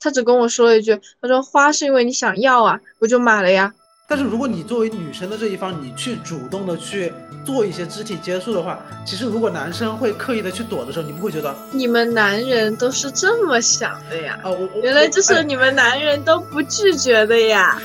[0.00, 3.72] 他只跟我说了一句，他说花是因为你想要啊，我就买了呀。
[4.10, 7.12] 但是如果你作为女生的这一方，你去主动的去
[7.44, 14.40] 做一些肢体接触的话，其实如果男生会刻意的去躲的时候，你不会觉得你们男人都是这么想的呀？
[14.44, 17.78] 哦，我原来就是你们男人都不拒绝的呀？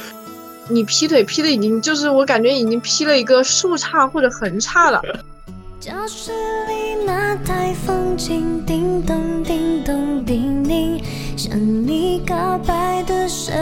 [0.69, 5.01] 你劈腿劈的已经就是我感觉已经劈了一个竖叉或者横叉了。
[5.77, 11.03] 教室里那台风琴叮咚叮咚叮咛，
[11.35, 13.53] 向你告白的声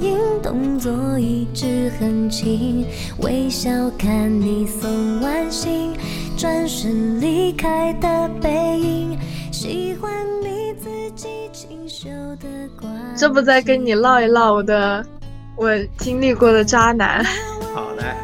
[0.00, 2.84] 音，动作一直很轻，
[3.22, 5.92] 微笑看你送完信，
[6.36, 9.18] 转身离开的背影，
[9.50, 10.10] 喜欢
[10.42, 12.08] 你自己清秀
[12.40, 12.46] 的
[12.80, 15.04] 关这不再跟你唠一唠我的
[15.56, 17.24] 我经历过的渣男？
[17.74, 18.16] 好，来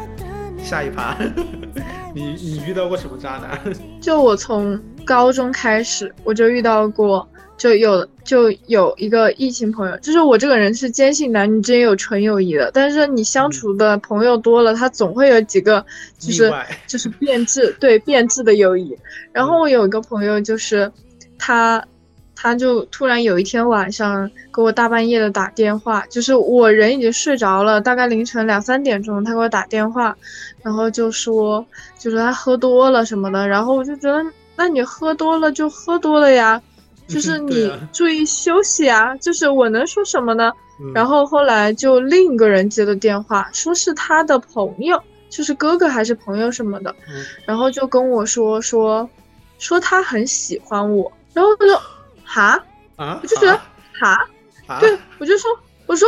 [0.63, 1.17] 下一趴。
[2.13, 3.59] 你你遇到过什么渣男？
[3.99, 9.97] 就我从高中开始，我就遇到过，就有就有一个异性朋友。
[9.97, 15.85] 就是我这个人是坚信男女之间有纯友谊的，但是你相处的朋友多了，他总会有几个
[16.19, 16.53] 就是
[16.87, 18.97] 就是变质，对变质的友谊。
[19.31, 20.91] 然后我有一个朋友，就是
[21.37, 21.83] 他。
[22.37, 30.15] 他就突然有一天晚上给我大半夜的打电话，就是我人已经睡着了，大概凌晨两三点钟，他给我打电话，
[30.61, 31.65] 然后就说，
[31.97, 34.21] 就说他喝多了什么的，然后我就觉得，
[34.57, 36.61] 那你喝多了就喝多了呀，
[37.13, 40.51] 就是你注意休息啊，就是我能说什么呢？
[40.93, 46.95] 然后后来就另一个人接的电话，说是他的朋友，就是哥哥还是朋友什么的，
[47.45, 49.09] 然后就跟我说说，
[49.57, 51.79] 说他很喜欢我，然后我就。
[52.27, 52.59] 哈
[52.95, 53.19] 啊！
[53.21, 53.55] 我就觉得
[54.01, 54.27] 哈，
[54.79, 55.51] 对我就说，
[55.85, 56.07] 我说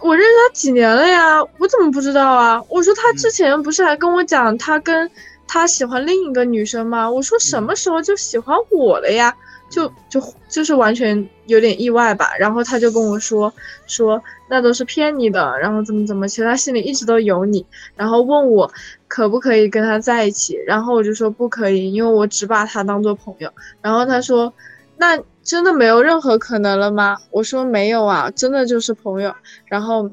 [0.00, 2.62] 我认识他几年了呀，我怎么不知道啊？
[2.68, 5.10] 我说他之前不是还跟我讲他跟
[5.46, 7.10] 他喜欢另一个女生吗？
[7.10, 9.34] 我说什么时候就喜欢我了呀？
[9.70, 12.30] 就就就是完全有点意外吧。
[12.38, 13.52] 然后他就跟我说
[13.86, 17.64] 说那都是骗你的，然后怎么怎么，其实他心里一直都有你。
[17.96, 18.70] 然后问我
[19.08, 23.50] 可不可以跟他在一起，然后我就说不可以，因为我只把他当做朋友。
[23.80, 24.52] 然后他说
[24.96, 25.18] 那。
[25.44, 27.18] 真的没有任何可能了吗？
[27.30, 29.30] 我说没有啊，真的就是朋友。
[29.66, 30.10] 然后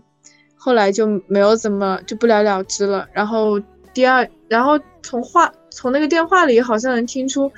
[0.58, 3.08] 后来就没有怎么就不了了之了。
[3.14, 3.58] 然后
[3.94, 7.52] 第二，然后从话从那个电话里好像能听出，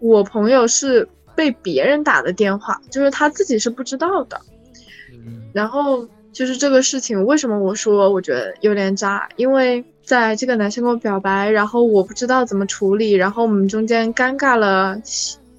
[0.00, 4.40] 我朋友是被别人打的电话，就是他自己是不知道的。
[5.52, 9.28] 然后就是这个事情，为什么我说我觉得有点渣？
[9.36, 15.00] 因为在这个男生跟我表白，然后我不知道怎么处理，然后我们中间尴尬了，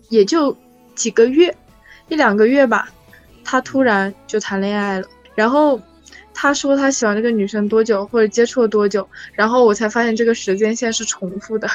[0.09, 0.55] 也就。
[0.95, 1.53] 几个月，
[2.07, 2.87] 一两个月吧，
[3.43, 5.05] 他突然就谈恋爱了。
[5.35, 5.77] 然后
[6.35, 11.67] 他说他喜欢这个女生多久，或者接触了多久，然后我才发现这个时间线是重复的。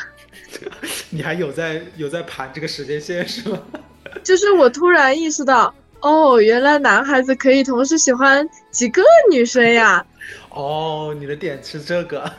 [1.11, 3.59] 你还有在有在盘这个时间线是吗？
[4.23, 10.05] 就是我突然意识到，哦，原来男孩子可以同时喜欢几个女生呀。
[10.51, 12.31] 哦，你的点是这个。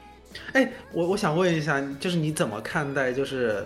[0.52, 3.64] 哎，我我想问一下，就是你怎么看待就是？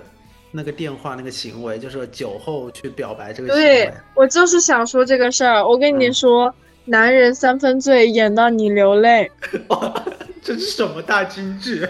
[0.55, 3.87] 那个电话那个行为，就是酒后去表白这个行为。
[3.87, 5.67] 对我就是想说这个事儿。
[5.67, 9.31] 我跟你说，男人三分醉，演到你流泪。
[10.43, 11.87] 这是什么大金句？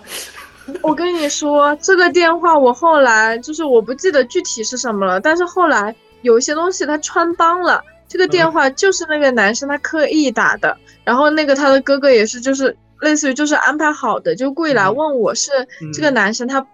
[0.82, 7.82] 我跟你说，这个电话我后来就是我不记得具体是什么了，但是后来有一些东西他穿帮了。
[8.06, 15.50] 这个电话就是那个男生他刻意打的，然后那个他的哥哥也是，就是类似于就是安排好的，就故意来问我是
[15.92, 16.66] 这个男生他。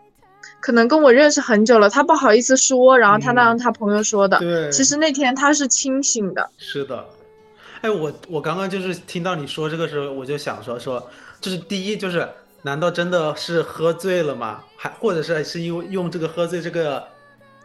[0.60, 4.38] 可能跟我认识很久了，他不好意思说，然后他让他朋友说的。
[4.38, 6.48] 对，其实那天他是清醒的。
[6.56, 7.04] 是的，
[7.84, 11.06] 哎，我我刚刚就是听到你说这个时候，我就想说说，
[11.38, 12.26] 就是第一就是，
[12.62, 14.64] 难道真的是喝醉了吗？
[14.74, 17.06] 还或者是是因为用这个喝醉这个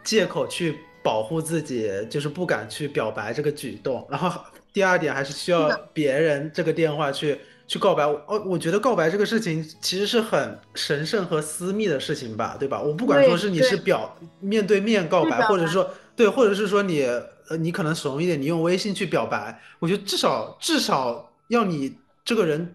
[0.04, 4.06] 借口去保护自己，就是不敢去表白这个举动。
[4.10, 4.30] 然后
[4.74, 7.40] 第二点还是需要别人这个电话去。
[7.66, 12.80] 去告白，哦，我觉得告白这个事情其实是很神圣和私密的事情吧，对吧？
[12.80, 17.06] 我不管说是你是表面对面告白，或者说对，或者是说你
[17.50, 21.94] 呃你可能怂一点，你用微信去表白，我觉得至少至少要你
[22.24, 22.74] 这个人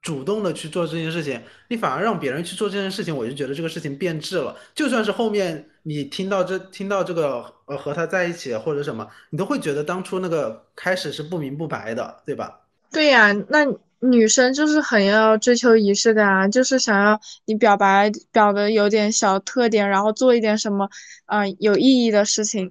[0.00, 4.56] 主动的去做这件事情，你反而让别人去做这件事情，我就觉得这个事情变质了。
[4.74, 12.60] 就算是后面你听到这听到这个呃和他在一起或者什么，你都会觉得当初那个开始是不明不白的，对吧？
[12.90, 13.66] 对呀，那。
[14.00, 20.86] 女生就是很要追求仪式感啊，就是想要你表白表的有点小特点，然后做一点什么，
[21.24, 22.70] 嗯，有意义的事情，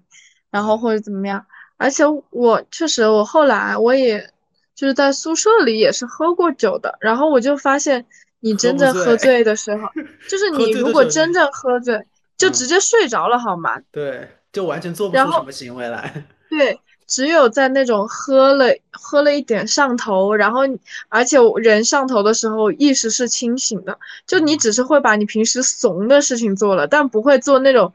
[0.54, 1.44] 然后或者怎么样。
[1.78, 4.30] 而且我确实，我后来我也
[4.76, 8.06] 就是在宿舍里也是喝过酒的，然后我就发现，
[8.40, 9.90] 你真正喝醉的时候，
[10.30, 12.06] 就是你如果真正喝醉，
[12.38, 13.82] 就直接睡着了，好吗？
[13.92, 16.26] 对，就完全做不出什么行为来。
[16.50, 16.80] 对。
[17.06, 20.62] 只有在那种喝了喝了一点上头，然后
[21.10, 27.94] 而且人上头的时候意识是清醒的，就你只是会把你平时怂的事情做了，但不会做那种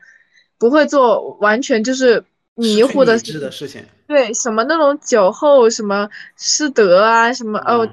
[0.58, 2.22] 不会做完全就是
[2.58, 3.84] 迷糊的事情。
[4.06, 7.88] 对，什么那种酒后什么失德啊，什么哦，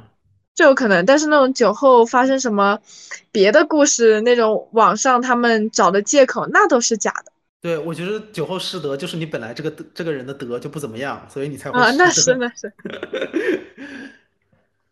[0.56, 1.06] 就有可能。
[1.06, 2.80] 但是那种酒后发生什么
[3.32, 7.32] 别的故事，那种网上他们找的借口，那都是假的。
[7.62, 12.74] 对，我觉得酒后失德就是你本来这个这个人的德就不怎么样，所以你才会啊，那是那是。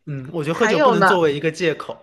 [0.05, 1.97] 嗯，我觉得喝酒不能作为一个借口。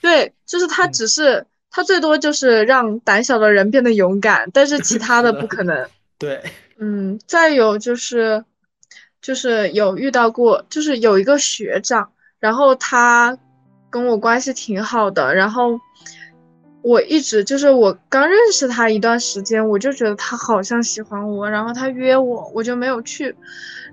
[0.00, 5.88] 对，就是他只是他最多就是让胆小的人变得勇敢，但是 其他的不可能。
[6.22, 6.40] 对，
[6.78, 8.44] 嗯，再有就是
[9.20, 13.36] 就是有遇到过，就是有一个学长，然后他
[13.90, 15.80] 跟我关系挺好的，然后。
[16.84, 23.36] 我一直就是我刚认识他一段时间，我就觉得他好像喜欢我，然后他约我，我就没有去，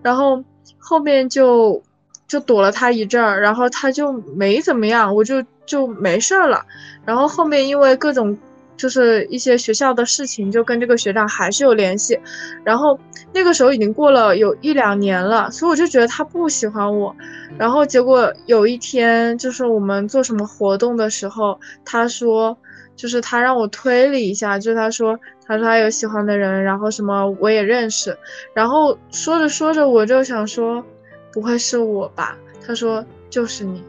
[0.01, 0.43] 然后
[0.79, 1.83] 后面就
[2.27, 5.35] 就躲了他一阵儿，然后他就没怎么样，我就
[5.67, 6.65] 就没事儿了。
[7.05, 8.35] 然后后面因为各种
[8.79, 12.17] 就是一些学校的事情，就跟这个学长还是有联系。
[12.63, 12.97] 然后
[13.33, 17.13] 那个时候已经过了有一两年了，所以我就觉得他不喜欢我。
[17.57, 22.57] 然后结果有一天就是我们做什么活动的时候，他说。
[22.99, 25.17] 就是他让我推理一下，就是他说，
[25.47, 28.13] 他说他有喜欢的人，然后什么我也认识，
[28.53, 30.83] 然后说着说着我就想说，
[31.31, 32.37] 不会是我吧？
[32.67, 33.81] 他说就是你，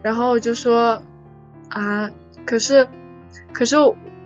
[0.00, 1.02] 然后我就说，
[1.70, 2.08] 啊，
[2.46, 2.86] 可是，
[3.52, 3.74] 可是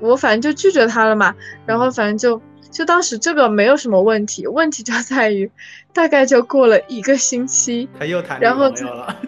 [0.06, 1.34] 我反正就拒绝他了嘛，
[1.66, 5.50] 然后反正就就当时这个没有什么问题，问题就在于，
[5.92, 9.16] 大概就过了一个星期，他又谈女朋友了。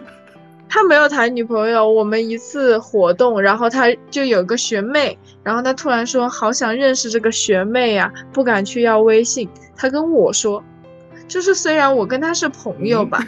[0.71, 9.49] 他没有谈女朋友，我们一次活动，然后他就有个学妹，然后他突然说好想认识这个学妹呀，不敢去要微信。
[9.75, 10.63] 他跟我说，
[11.27, 13.25] 就是虽然我跟他是朋友吧，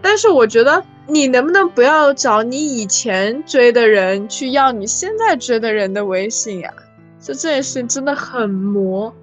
[0.00, 6.72] 但是我觉得你能不能不要找你以前追的人去要你现在追的人的微信呀？
[7.20, 9.14] 就这件事真的很魔。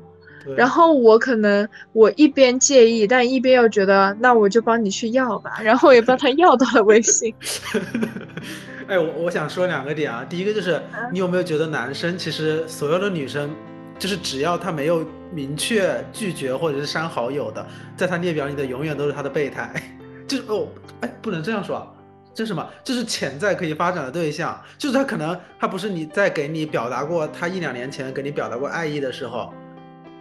[0.55, 7.33] 然后我可能我一边介意，但一边又觉得那我就帮你去要吧， 然后我也帮他要到了微信。
[8.87, 13.53] 哎，我我想说两个点啊，第一个就是你有没有觉得男生其实所有的女生，
[13.99, 17.63] 就是只要他没有明确拒绝或者是删好友的，
[17.95, 19.69] 在他列表里的永远都是他的备胎，
[20.29, 20.67] 就是哦，
[21.01, 21.85] 哎，不能这样说，
[22.33, 22.65] 这是什么？
[22.83, 29.51] 这是潜在可以发展的对象，就是他可能他不是你在给你表达过他一两年前给你表达过爱意的时候。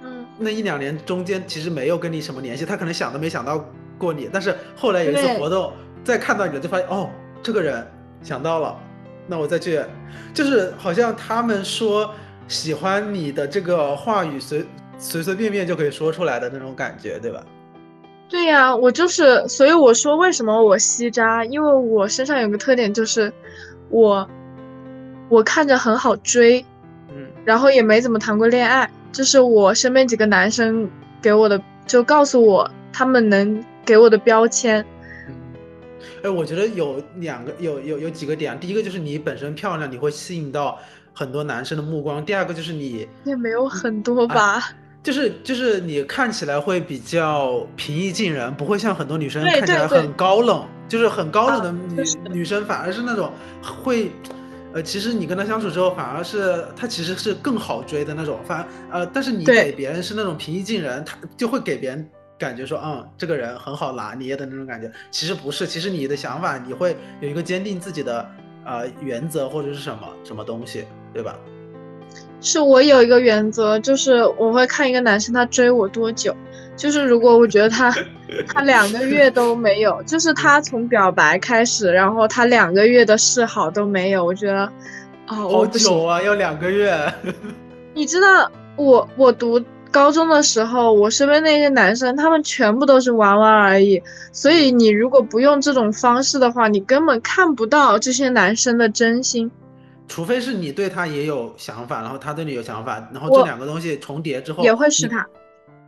[0.02, 3.62] 嗯那一两年中间其实没有跟你什么联系，他可能想都没想到
[3.98, 5.72] 过你，但是后来有一次活动
[6.04, 7.10] 再看到你了，就发现哦，
[7.42, 7.84] 这个人
[8.22, 8.78] 想到了，
[9.26, 9.82] 那我再去，
[10.32, 12.14] 就是好像他们说
[12.46, 14.64] 喜欢你的这个话语随
[14.96, 17.44] 随随便便就可以说出来的那种感觉，对吧？
[18.28, 23.32] 对呀，我就是，所以我说为什么我吸渣，因为我身上有个特点就是
[23.88, 24.28] 我
[25.30, 26.64] 我看着很好追，
[27.10, 28.88] 嗯，然后也没怎么谈过恋爱。
[29.10, 30.88] 就是我身边几个男生
[31.22, 34.84] 给我的，就告诉我他们能给我的标签。
[36.22, 38.60] 哎，我觉得有两个，有有有几个点。
[38.60, 40.78] 第一个就是你本身漂亮，你会吸引到
[41.14, 42.22] 很多男生的目光。
[42.22, 44.68] 第二个就是你也没有很多吧，
[45.02, 53.32] 就是就是你看起来会比较平易近人，不会像很多女生看起来很高冷，就是很高冷的女女生，反而是那种
[53.62, 54.10] 会。
[54.74, 62.06] 呃，其实你跟她相处之后，反而是她其实是更好追的那种，反呃，但是你给别人是那种平易近人，他就会给别人
[62.38, 64.92] 感觉说，嗯，这个人很好拿捏的那种感觉。
[65.10, 68.30] 其实不是，其实你的想法，你会有一个坚定自己的
[68.66, 70.84] 呃原则或者是什么什么东西，
[71.14, 71.34] 对吧？
[72.40, 76.34] 是我有一个原则，就是我会看一个男生他追我多久。
[76.76, 77.92] 就是如果我觉得他，
[78.46, 84.60] 他两个月都没有，就是他从表白开始，然后他两个月的示好都没有，我觉得，
[85.26, 86.96] 啊，好久啊，要两个月。
[87.94, 94.00] 你知道我我读高中的时候，我身边那些男生，他们全部都是玩玩而已。
[94.30, 99.50] 所以你如果不用这种方式的话，你根本看不到这些男生的真心。
[100.08, 105.26] 除非是你对他也有想法，然后他对你有想法，然后这两个东西重叠之后，也会是他。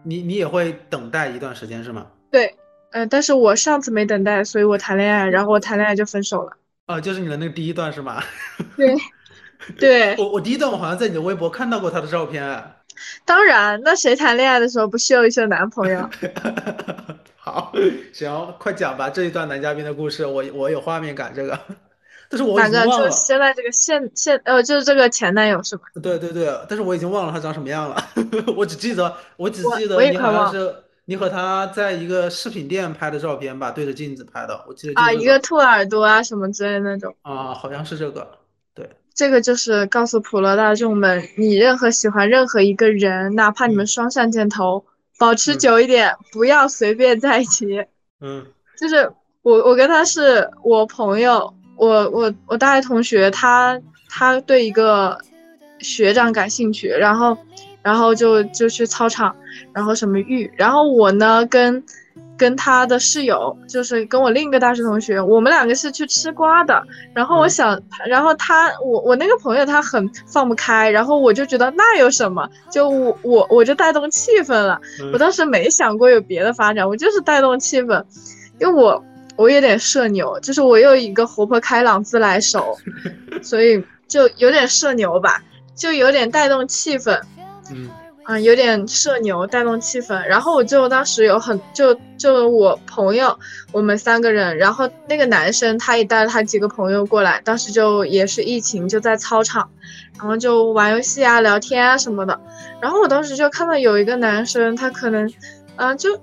[0.03, 2.07] 你你也会等待一段时间是吗？
[2.31, 2.55] 对，
[2.93, 6.53] 嗯，但是我上次没等待，所以我谈恋爱，然后我谈恋爱就分手了。
[6.87, 8.23] 哦，就是你的那个第一段是吗？
[8.77, 8.97] 对，
[9.79, 12.43] 对我我第一段我好像在你的微博看到过他的照片。
[13.25, 16.09] 当然，那谁谈恋爱的时候不秀一秀男朋友？
[17.37, 17.73] 好，
[18.13, 21.59] 行，快讲吧，这一段男嘉宾的故事，我我有画面感，这个。
[22.31, 25.83] 但是我已经忘了，就现在这个现现呃，就是这个前男友是吧？
[26.01, 27.97] 对对对，但是我已经忘了他长什么样了，
[28.57, 30.73] 我只记得我只记得你好像是
[31.07, 37.13] 你和他在一个饰品店拍的照片吧，对着镜子拍的，我记得就啊，一个兔耳朵啊什么之类的那种。
[37.23, 38.25] 啊，好像是这个，
[38.75, 44.85] 对，这个就是告诉普罗大众们，你任何喜欢任何一个人，哪怕你们双向箭头，
[45.19, 47.85] 保持嗯久一点，不要随便在一起。
[48.21, 48.47] 嗯
[48.79, 55.17] 就是我，我跟他是我朋友，我我我大学同学，他他对一个
[55.79, 57.37] 学长感兴趣，然后
[57.83, 59.35] 然后就就去操场，
[59.73, 61.83] 然后什么遇，然后我呢跟
[62.37, 66.83] 跟他的室友，就是跟我另一个大学同学，我们两个是去吃瓜的，
[67.15, 67.51] 然后我嗯。
[67.51, 74.79] 想，然后他我我那个朋友他很放不开，然后我就觉得那有什么，就我我我就带动气氛了。
[75.01, 75.13] 嗯。
[75.13, 78.05] 我当时没想过有别的发展，我就是带动气氛，
[78.59, 79.03] 因为我
[79.41, 82.77] 我有点社牛，就是我有一个活泼开朗自来熟，
[83.43, 85.43] 所以就有点社牛吧，
[85.75, 87.19] 就有点带动气氛，
[87.71, 87.89] 嗯
[88.27, 90.15] 嗯，有点社牛带动气氛。
[90.27, 93.35] 然后我就当时有很就就我朋友，
[93.73, 99.71] 我们三个人，然后那个男生他也带了他几个朋友过来，当时就也是疫情，就在操场，
[100.19, 102.39] 然后就玩游戏啊、聊天啊什么的。
[102.79, 105.33] 然后我当时就看到有一个男生，他可能，
[105.77, 106.15] 嗯、就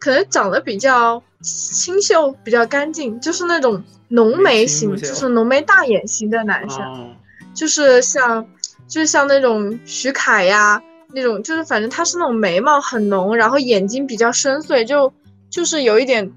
[0.00, 6.80] 可能长得比较清秀，比较干净，就是那种浓眉型，就是浓眉大眼型的男生。
[6.80, 7.08] 哦
[7.54, 8.46] 就是像，
[8.86, 10.78] 就是像那种徐凯呀
[11.14, 15.10] 那种，就是反正他是那种眉毛很浓，然后眼睛比较深邃，就
[15.48, 16.30] 就是有一点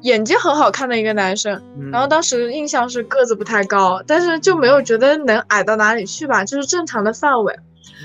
[0.00, 1.62] 眼睛很好看的一个男生。
[1.78, 7.54] 嗯然后当时印象是个子不太高，但是就没有觉得能矮到哪里去吧，就是正常的范围。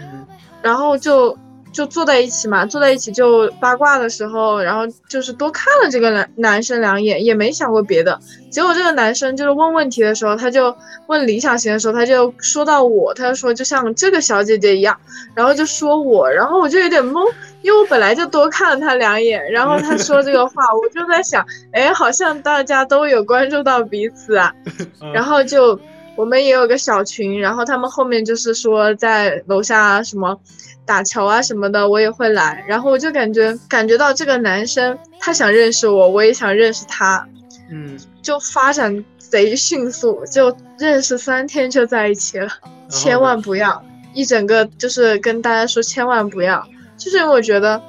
[0.01, 0.27] 嗯
[0.61, 1.37] 然后就
[1.71, 8.19] 就坐在一起嘛，坐在一起就八卦的时候，然后就是多看了这个男男生两眼，也没想过别的。
[8.49, 10.75] 结果这个男生就是问问题的时候，他就
[11.07, 14.97] 问理想型的时候，他就说到我，他就说就像这个小姐姐一样，
[15.35, 24.51] 然后就说我，然后我就有点懵，因为我本来就多看了他两眼，然后他说这个话，我就在想，哎，好像大家都有关注到彼此啊，
[25.01, 25.79] 嗯然后就
[26.19, 30.37] 我们也有个小群，然后他们后面就是说在楼下什么
[30.85, 37.25] 打球啊什么的，我也会来，然后我就感觉感觉到这个男生他想认识我，我也想认识他，
[37.71, 42.49] 嗯，就发展贼迅速，就认识三天就在一起了，
[42.89, 43.81] 千万不要，
[44.13, 46.61] 一整个就是跟大家说千万不要，
[46.97, 47.81] 就是因为我觉得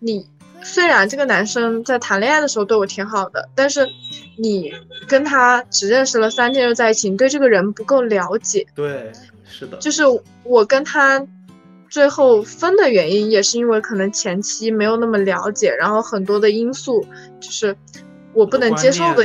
[0.00, 0.28] 你
[0.62, 3.88] 虽然这个男生在谈恋爱的时候对我挺好的，但是
[4.36, 4.72] 你
[5.08, 8.66] 跟他只认识了三天就在一起，你对这个人不够了解。
[8.74, 9.12] 对，
[9.44, 10.02] 是的，就是
[10.42, 11.24] 我跟他
[11.88, 17.06] 最后分的原因，也是因为可能前期没有那么了解，然后很多的因素
[17.40, 17.76] 就是
[18.32, 19.22] 我不能接受的，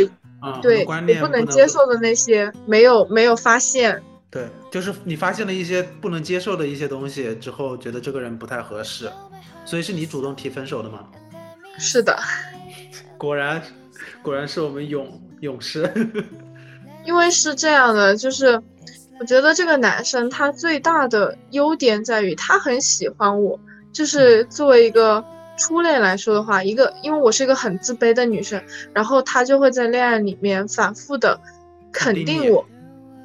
[0.61, 4.01] 对我不能能接受的那些没有没有发现。
[4.29, 9.11] 对，就是你发现了一些不能接受的一些东西之后，觉得这个人不太合适，
[9.65, 11.07] 所以是你主动提分手的吗？
[11.79, 12.15] 是的，
[13.17, 13.59] 果然，
[14.21, 15.91] 果然是我们勇勇士。
[17.05, 18.61] 因为是这样的，就是
[19.19, 23.59] 我觉得这个男生他最大的优点在于他很喜欢我，
[23.91, 25.23] 就是作为一个
[25.57, 28.61] 初恋来说的话，一个因为我是一个很自卑的女生，
[28.93, 31.39] 然后他就会在恋爱里面反复的
[31.91, 32.65] 肯定我，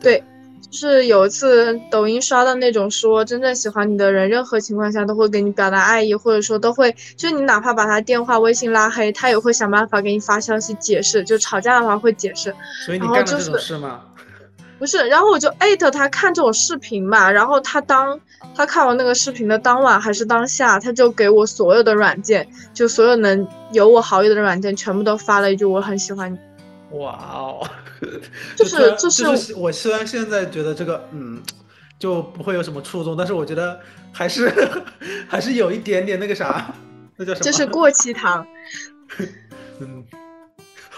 [0.00, 0.22] 对。
[0.70, 11.22] 就是有一次抖音刷到那种说，真正喜欢你的人，任何情况下都会给你表达爱意，或者说都会，就是你哪怕把他电话、微信拉黑，他也会想办法给你发消息解释。
[11.22, 12.54] 就吵架的话会解释，
[12.84, 14.00] 所以你干了这种是事吗？
[14.76, 18.18] 不是，然后我就艾特他看这种视频嘛，然后他当
[18.54, 26.36] 他看完那个视频的当晚还是当下，他就给我所有的软件，就所有能有我好友的软件，全部都发了一句我很喜欢你。
[26.98, 27.68] 哇哦，
[28.56, 31.42] 就是就就是是我虽然现在觉得这个嗯
[31.98, 33.80] 就不会有什么触动，但是我觉得
[34.12, 34.52] 还是
[35.28, 36.74] 还是有一点点那个啥，
[37.16, 37.44] 那叫什么？
[37.44, 38.46] 这是过期糖，
[39.80, 40.04] 嗯，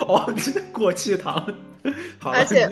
[0.01, 1.35] 哦，这过期糖，
[2.19, 2.69] 好，而且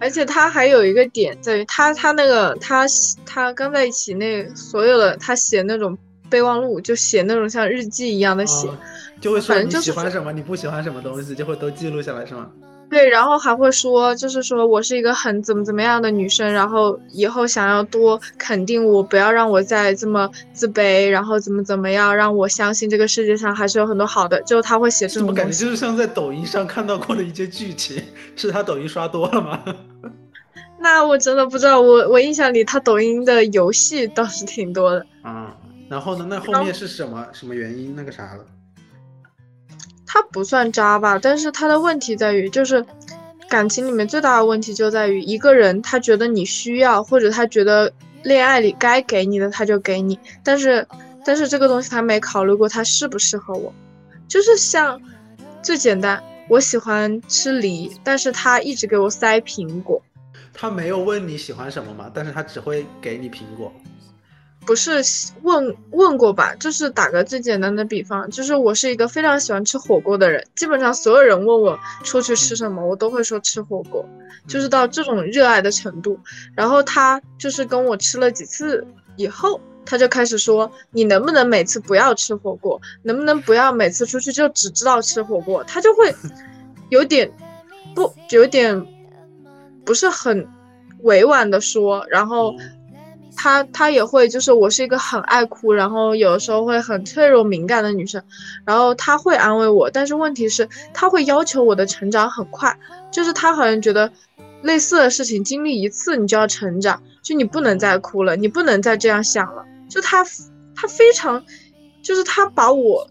[0.00, 2.86] 而且他还有一个点在于他他那个他
[3.26, 5.96] 他刚在一起那所有的他写那种
[6.30, 8.68] 备忘录，就写那种像日记一样的写。
[8.68, 8.78] 哦
[9.20, 12.48] 就会说你喜欢什么，你不喜欢什么东西，就会都记录下来，是吗？
[12.88, 24.40] 对，然后还会说，就是说我是一个很怎么怎么样的女生，然后以后想要多肯定我，不要让我再这么自卑，然后怎么怎么样，让我相信这个世界上还是有很多好的。
[24.40, 25.52] 就他会写这怎么感觉。
[25.52, 28.02] 就是像在抖音上看到过的一些剧情？
[28.36, 29.62] 是他抖音刷多了吗？
[30.80, 35.06] 那我真的不知道，我我印象里他抖音的游戏倒是挺多的。
[35.22, 35.54] 啊，
[35.90, 36.24] 然后呢？
[36.30, 38.46] 那后面是什么什么原因那个啥了？
[40.06, 42.86] 他不算渣吧，但是他的问题在于，就是
[43.48, 47.92] 感情里面最大的问题就在于一个人他觉得你需要，或者他觉得
[48.22, 50.86] 恋爱里该给你的他就给你，但是
[51.24, 53.72] 但是这个东西他没考虑过他适不适合我。
[54.28, 55.00] 就是像
[55.60, 60.00] 最简单，我喜欢吃梨，但是他一直给我塞苹果。
[60.54, 62.08] 他没有问你喜欢什么嘛？
[62.14, 63.72] 但是他只会给你苹果。
[64.70, 65.02] 不是
[65.42, 66.54] 问问过吧？
[66.54, 74.08] 就是打个最简单的比方，就是我是一个非常喜欢吃火锅的人，基本上所有人问我出去吃什么，我都会说吃火锅，
[74.46, 76.16] 就是到这种热爱的程度。
[76.54, 78.86] 然后他就是跟我吃了几次
[79.16, 85.64] 以后，他就开始说你能不能每次不要吃火锅，能不能不要每次出去就只知道吃火锅？
[85.64, 86.14] 他就会
[86.90, 87.28] 有点
[87.92, 88.86] 不有点
[89.84, 90.46] 不是很
[91.00, 92.54] 委婉的说，然后。
[93.42, 98.22] 他他也会，就是我是一个很爱哭，然后有的时候会很脆弱敏感的女生，
[98.66, 102.78] 然后他会安慰我，但是问题是，他会要求我的成长很快，
[103.10, 104.12] 就是他好像觉得
[104.60, 110.22] 类似的事情经历一次你就要成长，就你不能再哭了，你不能再这样想了，就他
[110.76, 111.42] 他非常，
[112.02, 113.08] 就是他把我，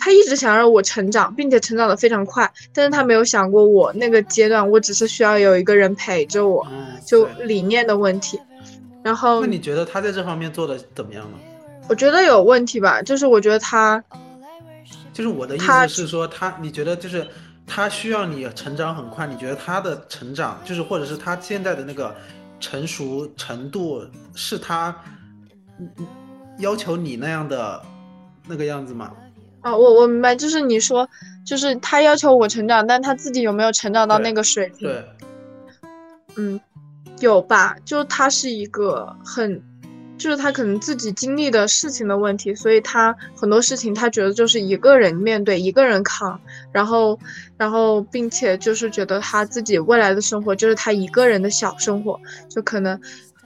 [0.00, 6.66] 他一直想让我成长，并且成长的非常快，但是他没有想过我那个阶段，我只是需要有一个人陪着我，
[7.06, 8.40] 就理念的问题。
[9.02, 11.38] 然后，那你觉得他在这方面做的怎么样呢？
[11.88, 14.02] 我觉得有问题吧，就是我觉得他，
[15.12, 17.26] 就是我的意思是说，他你觉得就是
[17.66, 22.14] 他需要你成长很快，你觉得他的成长就是或者是他现在的那个
[22.60, 24.94] 成熟程度是他
[26.58, 27.80] 要求你那样的
[28.46, 29.12] 那个样子吗？
[29.62, 31.08] 啊，我我明白，就是你说，
[31.46, 34.88] 就是他要求我成长，但他自己有没有成长到那个水平？
[34.88, 35.04] 对，
[36.36, 36.60] 嗯。
[37.20, 39.62] 有吧，就他是一个很，
[40.16, 46.40] 就是他可能自己经历的事情的问题，所以他很多事情他觉得就是一个人面对，一个人扛，
[46.72, 47.18] 然后，
[47.56, 53.00] 然后并且就是觉得他自己未来的生活就是他一个人的小生活，就可能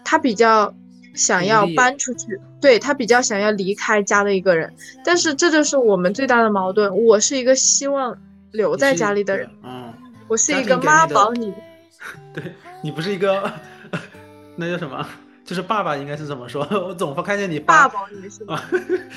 [0.04, 0.74] 他比较
[1.14, 4.72] 想要搬出去，对他比较想要离开家的一个人，
[5.04, 7.04] 但是这就是我们最大的矛盾。
[7.04, 8.16] 我是一个希望
[8.50, 9.92] 留在家里的人，嗯，
[10.28, 11.52] 我是一个妈宝女。
[12.34, 13.52] 对你不是一个，
[14.56, 15.06] 那叫什么？
[15.44, 16.66] 就是爸爸应该是怎么说？
[16.70, 18.62] 我总会看见你爸爸你是吗？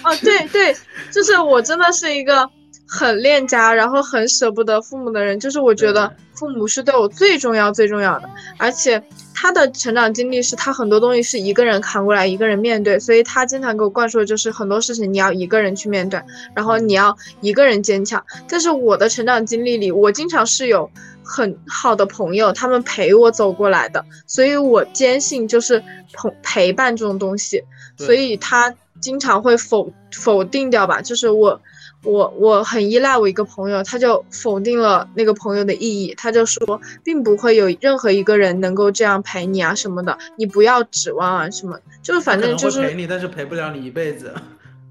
[0.04, 0.76] 哦，对对，
[1.12, 2.50] 就是我真的是一个
[2.88, 5.40] 很恋家，然后很舍不得父母的人。
[5.40, 9.02] 就是我觉得父母是对我最重要最重要的，而且
[9.36, 16.20] 他的成长经历是他很多东西是一个人扛过来，一个人面对，所以他经常给我灌输的就是很多事情你要一个人去面对，
[16.56, 18.22] 然后你要一个人坚强。
[18.50, 20.90] 但是我的成长经历里，我经常是有。
[21.26, 25.84] 很好的朋友，他们陪我走过来的，所以我坚信就是
[26.14, 27.64] 陪陪伴这种东西，
[27.98, 31.60] 所以他经常会否否定掉吧，就是我
[32.04, 44.32] 我我很依赖我一个朋友，他就否定了那个朋友的意义，他就说并不会有任何一个人能够这样陪你啊什么的，你不要指望啊什么，就是反正就是陪你，但是陪不了你一辈子，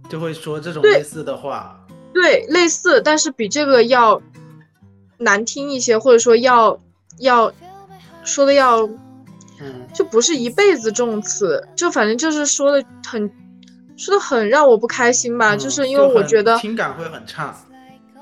[0.08, 1.80] 就会说这种类似的话，
[2.12, 4.20] 对，类似，但是比这个要。
[5.18, 6.78] 难听一些，或者说要
[7.18, 7.52] 要
[8.24, 8.82] 说的要，
[9.60, 13.30] 嗯，就不是一辈子这种词，就反正就是说的很
[13.96, 17.56] 说的很让我不开心吧，就是因为我觉得情感会很差，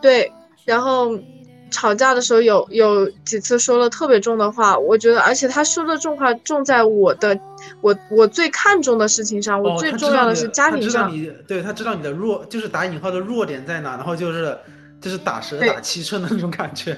[0.03, 0.31] 对，
[0.65, 1.19] 然后
[1.71, 7.39] 吵架的时候有有几次说了特别重的话，我觉得，而且他说的重话重在我的
[7.81, 14.59] 我我最看重的事情上，我最重要的是家庭上你，对他知道你的弱，就是打引号的弱点在哪，然后就是。
[15.03, 16.97] 就是打蛇打七寸的那种感觉，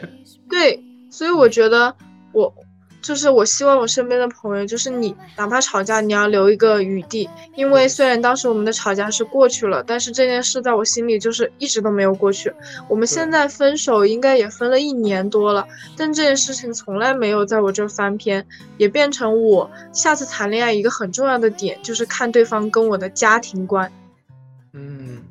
[0.48, 0.78] 对，
[1.10, 1.92] 所以我觉得
[2.32, 2.54] 我
[3.00, 12.52] 就是我希望我身边的朋友，就是你哪怕吵架，你要留一个余地，因为虽然当时我们的吵架是过去了，但是这件事在我心里就是一直都没有过去。
[12.88, 23.90] 我们现在分手应该也分了一年多了，但这件事情从来没有在我这翻篇，也变成我下次谈恋爱一个很重要的点，就是看对方跟我的家庭观。
[24.74, 25.22] 嗯。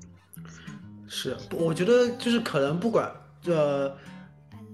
[1.15, 3.08] 是，我觉得就是可能不管
[3.39, 3.95] 这，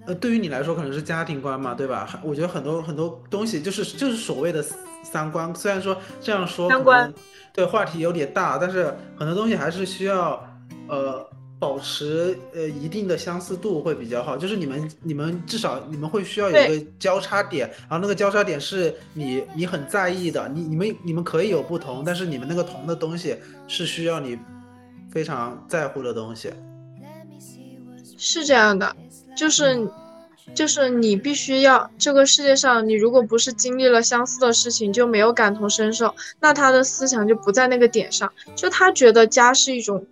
[0.07, 2.17] 呃，对于你来说可能是家庭观嘛，对吧？
[2.23, 4.63] 我觉得很多很多东西就是就是所谓的
[5.03, 7.13] 三观，虽然说这样说三观
[7.51, 10.41] 对话题有点大，但是很多东西还是需要
[10.87, 14.37] 呃保持呃一定的相似度会比较好。
[14.37, 23.35] 就是你们你们至少你们会需要有一个交叉点，然后那个交叉点是你你很在意的，你你们你们可以有不同，但是你们那个同的东西
[23.67, 24.39] 是需要你。
[25.11, 26.51] 非常在乎的东西，
[28.17, 28.95] 是这样的，
[29.35, 29.87] 就是，
[30.53, 40.05] 就是你必须要这个世界上，你如果不是经历了相似的事情，就没有感同身受，那他的思想就不在那个点上，就他觉得家是一种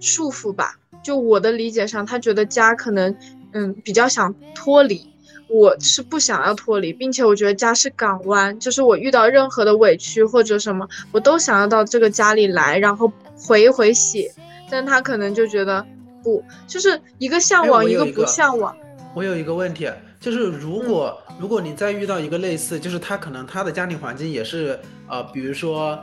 [0.00, 3.16] 束缚吧，就我的理解上，他觉得家可能，
[3.52, 5.06] 嗯，比较想脱离，
[5.48, 14.32] 我是不想要脱离，并且我觉得家是港湾，就是我遇到任何的委屈或者什么，我都想要到这个家里来，然后回一回血。
[14.70, 15.86] 但他可能就觉得，
[16.22, 18.76] 不，就是一个向往，一个不向往。
[19.14, 25.98] 我有一个问题，就是如果如果你再遇到一个类似，就是他可能他的家庭环境也是呃，比如说。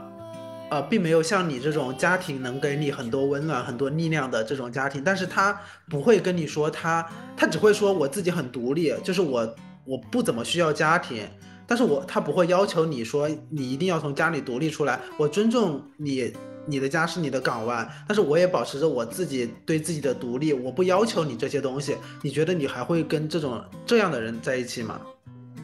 [0.72, 11.28] 呃，并没有像你这种家庭能给你很多温暖、很多力量的这种家庭，但是他不会跟你说他，他只会说我自己很独立，就是我我不怎么需要家庭，
[11.68, 16.32] 但是我他不会要求你说你一定要从家里独立出来，我尊重你，
[16.66, 25.02] 你的家是你的港湾，但是我也保持着我自己对自己的独立，我不要求你这些东西，你觉得你还会跟这种这样的人在一起吗？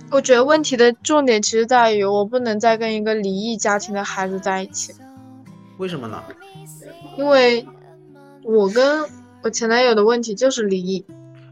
[0.10, 4.94] 我觉得问题的重点其实在于，我不能再跟一个离异家庭的孩子在一起。
[5.78, 6.24] 为什么呢？
[7.18, 7.66] 因为
[8.44, 9.04] 我跟
[9.44, 11.06] 我前男友的问题就是离异，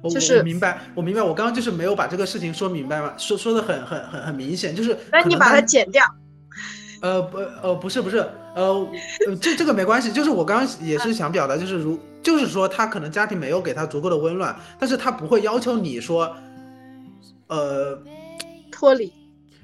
[0.09, 6.03] 就是明白，我明白，我刚刚就是没有把这个事情说明白嘛，说说的很很很很明显，就是那你把它剪掉。
[7.01, 8.17] 呃不呃不是不是
[8.55, 8.87] 呃
[9.41, 16.35] 这这个没关系，就是我刚刚也是想表达，就是如就是说他可能家庭没有给他足够的温暖，但是他不会要求你说，
[17.47, 17.97] 呃。
[18.77, 19.09] 脱离，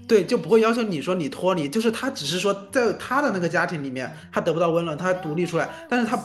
[0.08, 6.18] 对，就不会要求你说你脱离，就是他只是说在他的那个家庭里面，他得不到温暖，他独立出来，但是他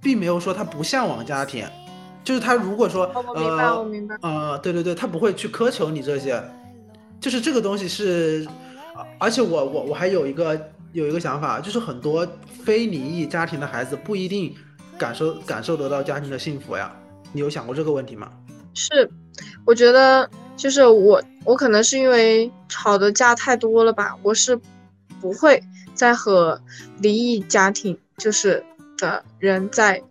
[0.00, 1.66] 并没有说他不向往家庭，
[2.22, 3.84] 就是他如果说呃
[4.20, 6.40] 呃，对对对，他不会去苛求你这些，
[7.18, 8.46] 就是这个东西是，
[9.20, 10.60] 而且我我我还有一个
[10.92, 12.26] 有一个想法，就是很多
[12.64, 14.52] 非离异家庭的孩子不一定
[14.98, 16.92] 感受感受得到家庭的幸福呀，
[17.32, 18.32] 你有想过这个问题吗？
[18.74, 19.08] 是，
[19.64, 20.28] 我觉得。
[20.56, 24.60] 就是我，我可能是因为吵的架太多了吧，我是
[25.18, 25.58] 不会
[25.94, 26.60] 再和
[26.98, 28.62] 离异家庭就是
[28.98, 30.02] 的人在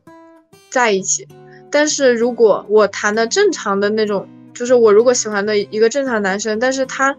[0.71, 1.27] 在一起。
[1.69, 7.15] 但是如果我谈的正常的那种，就是我如果喜欢的一个正常男生，但是他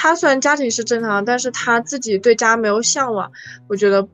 [0.00, 3.30] 他虽然家庭是正常，但是他自己对家没有向往，
[3.68, 4.08] 我觉得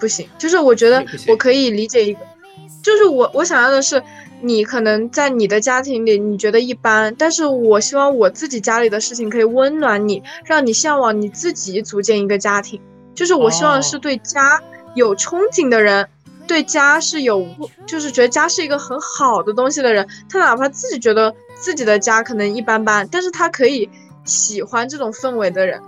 [0.00, 0.26] 不行。
[0.38, 2.20] 就是我觉得我可以理解一个，
[2.82, 4.02] 就是我我想要的是。
[4.42, 12.78] 你可能在你的家庭里，你觉得一般，但是我希望我自己家里的事情可以温暖你，让你向往你自己组建一个家庭。
[13.14, 14.62] 就是我希望是对家
[14.94, 16.06] 有憧憬的人，
[16.46, 17.48] 对家是有，
[17.86, 20.06] 就是觉得家是一个很好的东西的人。
[20.28, 23.88] 他哪怕自己觉得自己的家可能一般般，但是他可以
[24.26, 25.80] 喜欢这种氛围的人。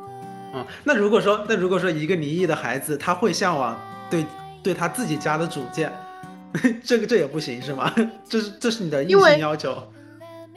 [0.54, 4.24] 嗯，那如果说，那如果说一个离异的孩子，他会向往对
[4.62, 5.92] 对他自己家的主见。
[6.82, 7.92] 这个这也不行是吗？
[8.26, 9.76] 这是这是你的硬性要求。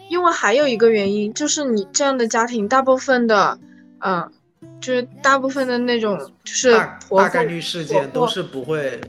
[0.10, 3.60] 因为还有一个原因，就是你这样的家庭，大部分的，
[4.00, 4.32] 嗯，
[4.80, 6.72] 就是大部分的那种，就是
[7.10, 9.00] 大概率事件都是不会。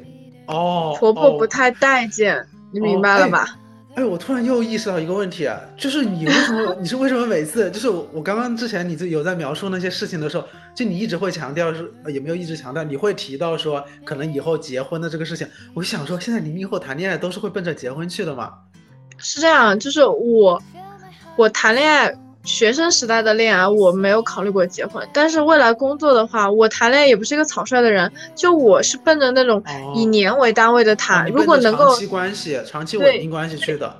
[0.46, 0.96] 哦。
[0.98, 3.46] 婆婆不太待见，你明白了吧？
[3.48, 3.61] 哎，
[3.94, 18.54] 哎我突然又意识到一个问题，就是你为什么 你是为什么每次就是我我刚刚之前你就有在描述那些事情的时候，就你一直会强调是也没有一直强调，你会提到说可能以后结婚的这个事情，我想说现在零零后谈恋爱都是会奔着结婚去的吗？
[19.18, 20.62] 是这样，就是我
[21.36, 22.14] 我谈恋爱。
[22.44, 29.62] 学生时代的恋爱我没有考虑过结婚，但是未来工作的话，我谈恋爱也不是一个草率的人，就我是奔着那种
[29.94, 33.94] 以年为单位的谈，如果能够长期关系、长期稳定关系去的。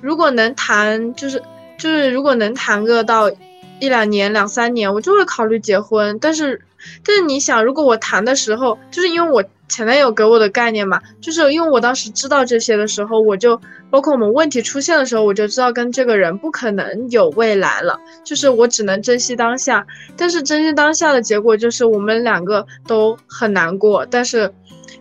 [0.00, 1.42] 如果能谈，就是
[1.76, 3.30] 就是如果能谈个到
[3.78, 6.18] 一两年、两三年，我就会考虑结婚。
[6.20, 6.60] 但是
[7.04, 9.44] 但是你想，如果我谈的时候，就是因为我。
[9.68, 19.84] 前男友给我的概念嘛，就是因为我当时知道这些的时候，我就包括我们问题出现的时候，我就知道跟这个人不可能有未来了，就是我只能珍惜当下。
[20.16, 24.48] 但是珍惜当下的结果就是我们两个都很难过，但是，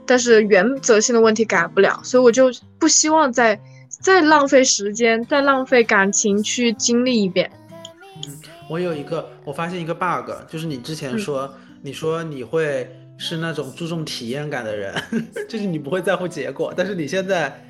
[0.04, 7.52] 但是原则性的问题改不了，所以我就不希望再再浪费时间，再浪费感情去经历一遍。
[8.28, 8.34] 嗯，
[8.68, 11.54] 我有一个，我发现一个 bug，就是你之前说，
[11.86, 12.90] 你说你会。
[13.18, 14.94] 是那种注重体验感的人，
[15.48, 17.66] 就是你不会在乎结果，但是你现在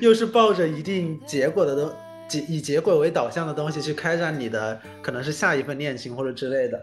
[0.00, 1.92] 又 又是抱着一定结果的东
[2.28, 6.82] 结以结果为导向的东西去开展你的可能是下一份恋情或者之类的，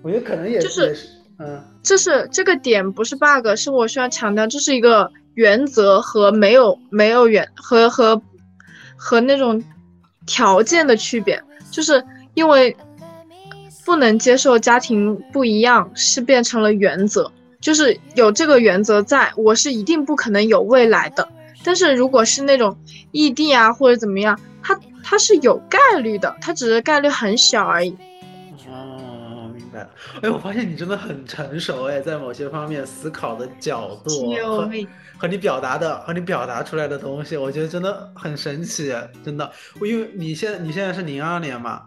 [0.00, 0.96] 我觉得可能也是，
[1.38, 8.22] 嗯，就是这个点不是 bug，是我需要强调，这是一个原则和没有没有原和和
[8.96, 9.62] 和那种
[10.24, 11.38] 条件的区别，
[11.70, 12.74] 就是因为。
[13.92, 21.28] 不能接受家庭不一样是变成了原则，就是有这个原则在，我是一定不可能有未来的。
[21.62, 22.74] 但是如果是那种
[23.10, 27.94] 异地啊或者怎么样，它它是有概率的，它只是概率很小而已。
[28.66, 29.90] 哦，明白了。
[30.22, 34.70] 哎，我发现你真的很成熟哎，在某些方面思考的角度和
[35.18, 38.90] 和你表达的和你表达出来的东西，我觉得真的很神奇，
[39.22, 39.52] 真的。
[39.78, 41.82] 我因为你现你现在是零二年嘛。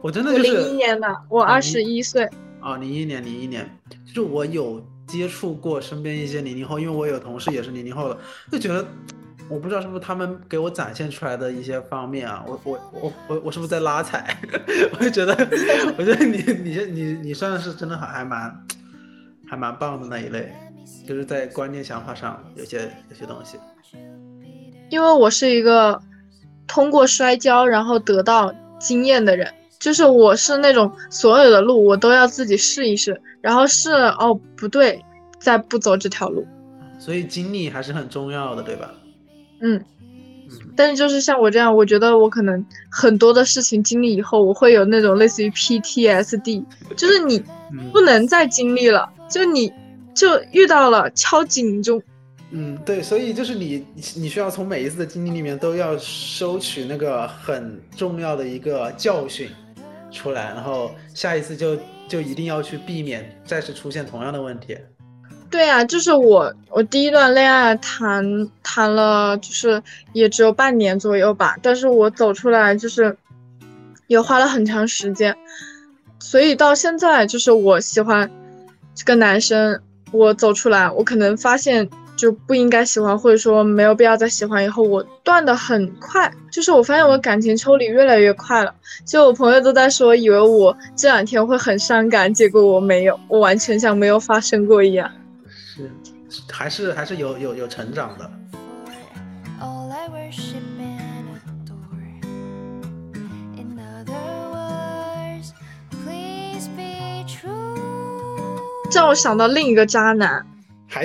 [0.00, 2.28] 我真的就是零一年的，我二十一岁。
[2.60, 3.68] 啊，零一年，零一年，
[4.06, 8.18] 就是我有接触过身边一些零零后，因为我有同事也是零零后的，
[8.50, 8.84] 就觉得
[9.48, 14.36] 我不知道是不是他们给我展现出来的一些方面啊，我我我我我是不是在拉踩？
[14.98, 15.32] 我就觉得，
[15.96, 18.66] 我觉得你你你你算是真的还还蛮
[19.48, 20.52] 还蛮棒的那一类，
[21.06, 23.58] 就是在观念想法上有些有些东西。
[24.90, 26.00] 因为我是一个
[26.66, 29.52] 通过摔跤然后得到经验的人，
[29.86, 35.00] 就是我是那种所有的路我都要自己试一试，然后试哦不对，
[35.38, 36.44] 再不走这条路。
[36.98, 38.92] 所以经历还是很重要的，对吧？
[39.60, 39.80] 嗯，
[40.74, 46.64] 但是就是像我这样，我觉得我可能很多的事情经历以后，我会有那种类似于 PTSD，
[46.96, 47.40] 就是你
[47.92, 49.72] 不能再经历了，就你
[50.16, 52.02] 就遇到了敲警钟。
[52.50, 59.48] 嗯，对，所以就是你你需要从每一次的经历里面都要收取那个很重要的一个教训
[60.16, 64.76] 出来，然后下一次就就一定要去避免再次出现同样的问题。
[65.48, 69.80] 对啊，就是我，我第一段恋爱谈谈了，就是
[70.12, 71.56] 也只有半年左右吧。
[71.62, 73.16] 但是我走出来，就是
[74.08, 75.36] 也花了很长时间。
[76.18, 78.28] 所以到现在，就是我喜欢
[78.94, 84.64] 这个男生，我走出来，我可能发现就不应该喜欢，或者说没有必要再喜欢。
[84.64, 88.74] 以后我断的很快，就是我发现我感情抽离越来越快了。
[89.04, 95.10] 就我朋友都在说，以为我这两天会很伤感，结果我没有，我完全像没有发生过一样。
[95.46, 95.90] 是，
[96.50, 98.30] 还是还是有有有成长的。
[108.88, 110.46] 这让我想到另一个渣男，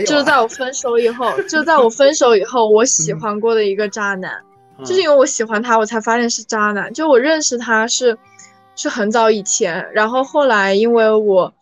[0.05, 4.31] 就是在我分手以后，就在我分手以后，我喜欢过的一个渣男，
[4.79, 6.93] 就是因为我喜欢他，我才发现是渣男。
[6.93, 8.17] 就我认识他是
[8.75, 11.53] 是很早以前，然后后来因为我。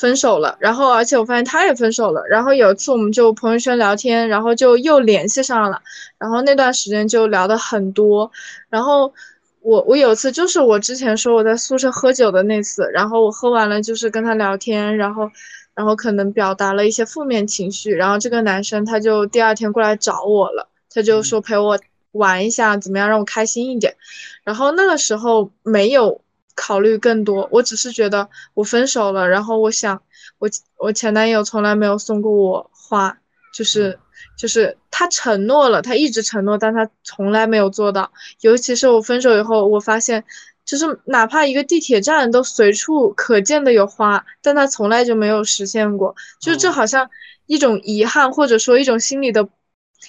[0.00, 5.80] 分手了，然后而且我发现他也分手了，然后有一次我们就朋友圈聊天，然后就又联系上了，
[6.18, 8.28] 然后那段时间就聊的很多，
[8.68, 9.14] 然后
[9.60, 15.30] 我我有次就是我之前说我在宿舍喝酒的那次，然后我喝完了就是跟他聊天，然后
[15.74, 21.78] 然后可能表达了一些负面情绪，然后这个男生他就第二天过来找我了，他就说陪我
[22.12, 23.96] 玩一下，怎么样让我开心一点，
[24.44, 26.20] 然后那个时候没有。
[26.56, 30.00] 考虑更多，我只是觉得我分手了，然后我想，
[30.38, 33.18] 我我前男友从来没有送过我花，
[33.52, 33.98] 就是
[34.38, 38.12] 就是他承诺了，他一直承诺，但他从来没有做到。
[38.40, 40.22] 尤其是我分手以后，我发现，
[40.64, 47.10] 就是哪怕一个地铁站都随处可见的有花，但它从来就没有实现过，就这好像
[47.46, 49.48] 一种遗憾，或者说一种心里的，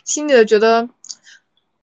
[0.03, 0.89] 心里的觉得，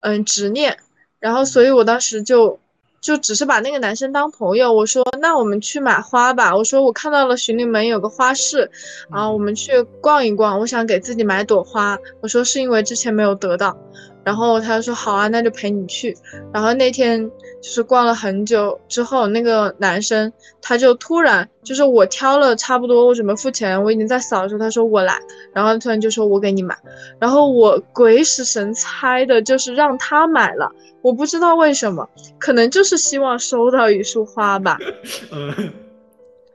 [0.01, 0.77] 嗯，执念。
[1.19, 2.59] 然后，所以我当时就。
[3.01, 6.53] 就只是把那个男生当朋友，我说那我们去买花吧。
[6.53, 8.69] 我说我看到了徐临门有个花市，
[9.09, 10.59] 啊，我们去逛一逛。
[10.59, 11.97] 我想给自己买朵花。
[12.19, 13.77] 我说是因为之前没有得到。
[14.23, 16.15] 然后他说好啊，那就陪你去。
[16.53, 17.29] 然后那天
[17.61, 25.17] 就是逛了很久之后，那个男生他就突然就是我挑了差不多，我准备付钱，我已经在扫的时候，他说我来，
[25.53, 26.77] 然后突然就说我给你买。
[27.19, 30.71] 然后我鬼使神差的，就是让他买了。
[31.01, 32.07] 我不知道为什么，
[32.39, 34.77] 可能就是希望收到一束花吧。
[35.31, 35.71] 嗯。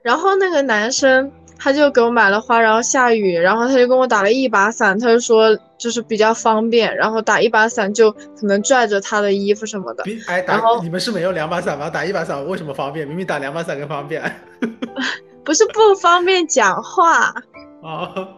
[0.02, 1.32] 然后那个男生
[1.64, 10.04] 他就给我买了花，然后下雨，然后他就跟我打了一把伞，他就说就是比较方便，然后打一把伞就可能拽着他的衣服什么的。
[10.26, 11.88] 哎，打你们是没有两把伞吗？
[11.88, 13.08] 打一把伞为什么方便？
[13.08, 14.22] 明明打两把伞更方便。
[15.42, 17.34] 不是不方便讲话。
[17.80, 18.28] 哦，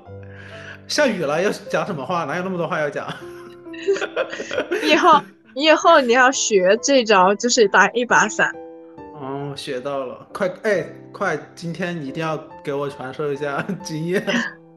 [0.87, 2.25] 下雨了要讲什么话？
[2.27, 3.13] 哪有那么多话要讲？
[4.89, 5.21] 以后。
[5.57, 8.53] 你以后你要学这招，就是打一把伞。
[9.21, 11.39] 哦，学到了，快哎，快！
[11.55, 14.23] 今天你一定要给我传授一下 经验。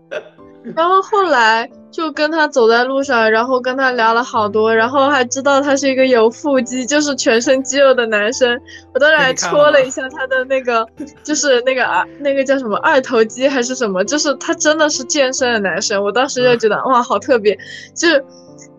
[0.75, 8.59] 然后后来就跟他走在路上，然后跟他聊了好多，然后还知道他是一个有腹肌，就是全身肌肉的男生。
[8.93, 10.85] 我当时还戳了一下他的那个，
[11.23, 16.03] 就是那个啊，那个叫什么二头肌还是什么，就是他真的是健身的男生。
[16.03, 17.57] 我当时就觉得哇，好特别，
[17.93, 18.23] 就是。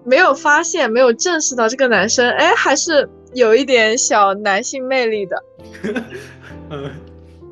[0.02, 5.44] 没有发现，没有正视到这个男生，哎，还是有一点小男性魅力的。
[6.70, 6.90] 嗯，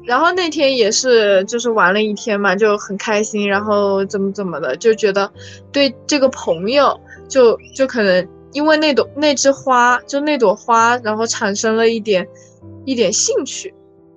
[0.04, 5.30] 然后那天也是，就是玩了一天嘛，就很开心，然后怎么怎么的，就觉得
[5.72, 12.26] 对这个朋友，就就可能因为那朵那枝花，就那朵花，然后产生了一点
[12.84, 13.74] 一点兴趣。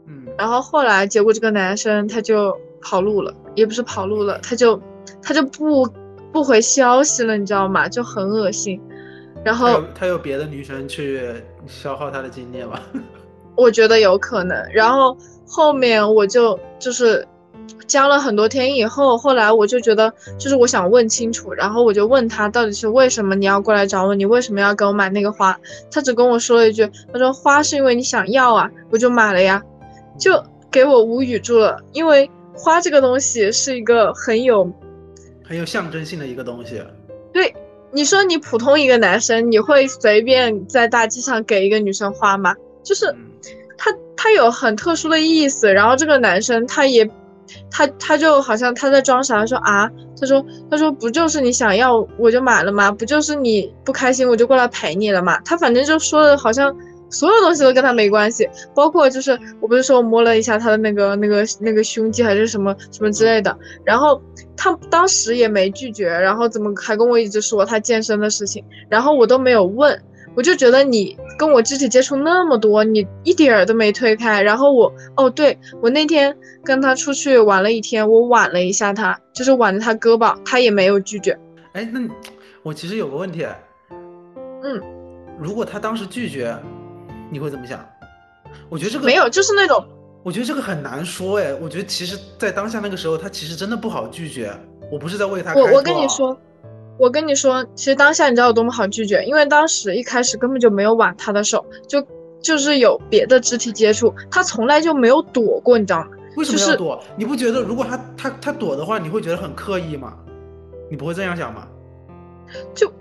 [0.07, 4.81] 嗯，然后后来结果这个男生他就跑路了，也不是跑路了，他就
[5.21, 5.87] 他就不。
[6.33, 7.89] 不回消息了，你知道吗？
[7.89, 8.79] 就很恶心。
[9.43, 11.19] 然后他有别的女生去
[11.67, 12.79] 消耗他的精力吗？
[13.55, 14.57] 我觉得有可能。
[14.73, 15.15] 然后
[15.47, 17.27] 后面我就就是
[17.85, 25.57] 僵了很多天以后，后来我就觉得，就是我想问清楚，然后我就问他到底是为什么你要过来找我，你为什么要给我买那个花？
[25.91, 29.61] 他只跟我说了一句，他说花是因为你想要啊，我就买了呀，
[30.17, 34.71] 就给我无语住了，因为花这个东西是一个很有
[35.43, 36.81] 很有象征性的一个东西。
[37.33, 37.53] 对，
[37.91, 42.55] 你说你普通一个男生，你会随便在大街上给一个女生花吗？
[42.83, 43.05] 就是
[43.77, 47.09] 他他有很特殊的意思，然后这个男生他也。
[47.69, 52.89] 他他就好像他在装傻，他说啊，他说他说不就是你想要我就买了吗？
[52.89, 55.37] 不就是你不开心我就过来陪你了吗？
[55.43, 56.73] 他反正就说的好像
[57.11, 64.21] 所有东西都跟他没关系，包括就是我不是说我摸了一下他的那个那个那个胸肌还是什么什么之类的，然后
[64.57, 70.01] 他当时也没拒绝，然后怎么还跟我一直说他健身的事情，然后我都没有问。
[70.33, 74.41] 我就觉得你跟我肢体接触那么多，你一点儿都没推开。
[74.41, 81.37] 然后我，哦，对我那天跟他出去玩了一天，我挽了一下他，就是挽着他胳膊，他也没有拒绝。
[81.73, 81.99] 哎，那
[82.63, 83.45] 我其实有个问题，
[84.63, 84.81] 嗯，
[85.37, 86.55] 如果他当时拒绝，
[87.31, 87.83] 你会怎么想？
[88.69, 89.83] 我觉得这个没有，就是那种，
[90.23, 91.39] 我觉得这个很难说。
[91.39, 94.53] 哎，我觉得其实，在当下那个时候，他其实真的不好拒绝。
[94.91, 96.37] 我不是在为他，我我跟你说。
[96.99, 102.05] 我跟你说，其实当下你知道有多么好拒绝，因为当时一开始根本就没有挽他的手，就
[102.39, 106.09] 就是有别的肢体接触，他从来就没有躲过，你知道吗？
[106.35, 107.01] 为什么要躲？
[107.15, 110.13] 你不觉得如果他他他躲的话，你会觉得很刻意吗？
[110.91, 111.67] 你不会这样想吗？
[112.75, 112.91] 就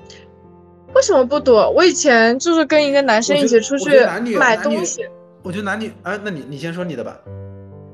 [0.94, 1.70] 为什么不躲？
[1.70, 4.05] 我以前就是跟一个男生一起出去
[4.38, 5.05] 买东西，
[5.42, 7.16] 我觉得男女，哎，那你你先说你的吧。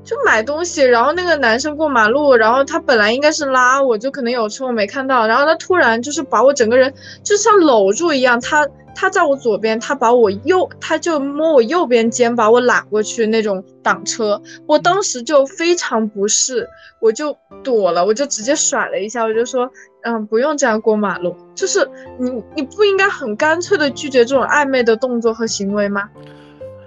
[0.03, 8.65] 就买东西，然后那个男生过马路，然后他本来应该是拉我，就可能有车我没看到，然后他突然就是把我整个人就像搂住一样，他
[8.99, 16.67] 他在我左边，他把我右，他就摸我右边肩把我揽过去那种挡车，我当时就非常不适，
[16.99, 19.69] 我就躲了，我就直接甩了一下，我就说，
[20.01, 26.09] 嗯，不用这样过马路，就是你你不应该很干脆的拒绝这种暧昧的动作和行为吗？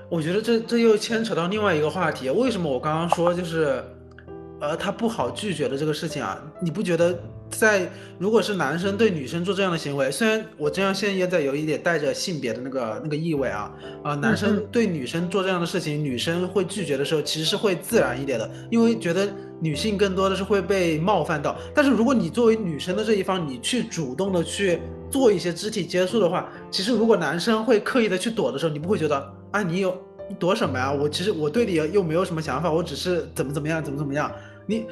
[0.08, 3.80] 我觉得这这又牵扯到另外一个话题，为什么我刚刚说就是，
[4.60, 6.36] 呃，他不好拒绝的这个事情啊？
[6.60, 7.16] 你不觉得
[7.50, 19.28] 在如果是男生对女生做这样的行为，虽然我这样现在也在有一点带着性别的那个那个意味啊，啊，男生对女生做这样的事情，女生会拒绝的时候，其实是会自然一点的，因为觉得
[19.60, 21.56] 女性更多的是会被冒犯到。
[21.74, 29.34] 但是如果你作为女生的这一方，你去主动的去做一些肢体接触的话，其实如果男生会刻意的去躲的时候，你不会觉得？
[29.50, 29.96] 啊，你有
[30.28, 30.92] 你躲什么呀？
[30.92, 34.30] 我其实我对你又没有什么想法，我只是怎么怎么样，怎么怎么样。
[34.66, 34.86] 你，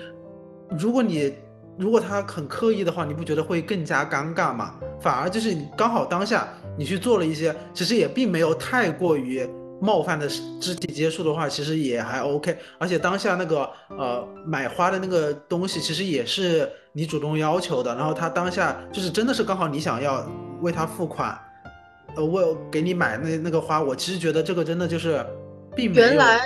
[0.76, 1.32] 如果你
[1.78, 4.74] 如果他很刻意的话，你不觉得会更加尴尬吗？
[5.00, 9.48] 反而就是你刚好当下你去做了一些，其实也并没有太过于
[9.80, 10.28] 冒犯的
[10.60, 12.56] 肢体接触的话，其实也还 OK。
[12.78, 20.26] 而且当下那个呃买花的那个东西，其实也是你主动要求的，然后他当下就是真的是刚好你想要
[20.60, 21.38] 为他付款。
[22.16, 25.24] 呃，为给你买那那个花，我其实觉得这个真的就是，
[25.76, 26.06] 并没有。
[26.08, 26.40] 原来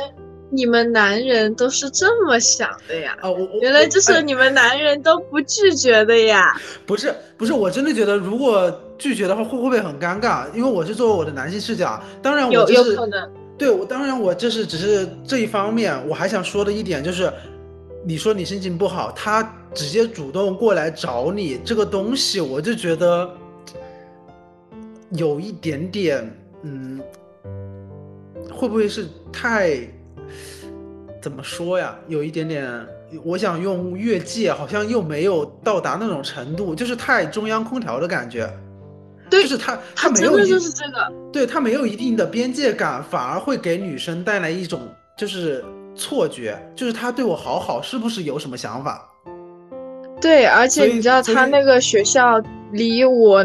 [0.53, 3.17] 你们男人都是这么想的呀？
[3.23, 6.55] 哦，我原来就是你们男人都不拒绝的呀？
[6.87, 10.45] 不是不是，我真的觉得如果拒绝的话，会不会很尴尬？
[10.55, 13.31] 因为我是作为我的男性视角，当然我有有可能。
[13.57, 17.33] 对，我当然我这是只是这一方面，我还想说的一点就是，
[18.05, 19.43] 你说你心情不好，他
[19.75, 23.29] 直接主动过来找你这个东西，我就觉得。
[25.15, 26.99] 有一点点，嗯，
[28.51, 29.77] 会不会是太
[31.21, 31.97] 怎么说呀？
[32.09, 32.69] 有一点点，
[33.25, 38.51] 我想用越界，好像又没有到达那种程度，就是太中央空调的感觉。
[39.31, 44.81] 对，就是他，他没有，就是这个，对他没有一定的边界感，反而会给女生带来一种
[45.17, 49.09] 就是错觉，就是他对我好好，是不是有什么想法？
[50.21, 52.43] 对，而且你知道他那个学校。
[52.73, 53.45] 离我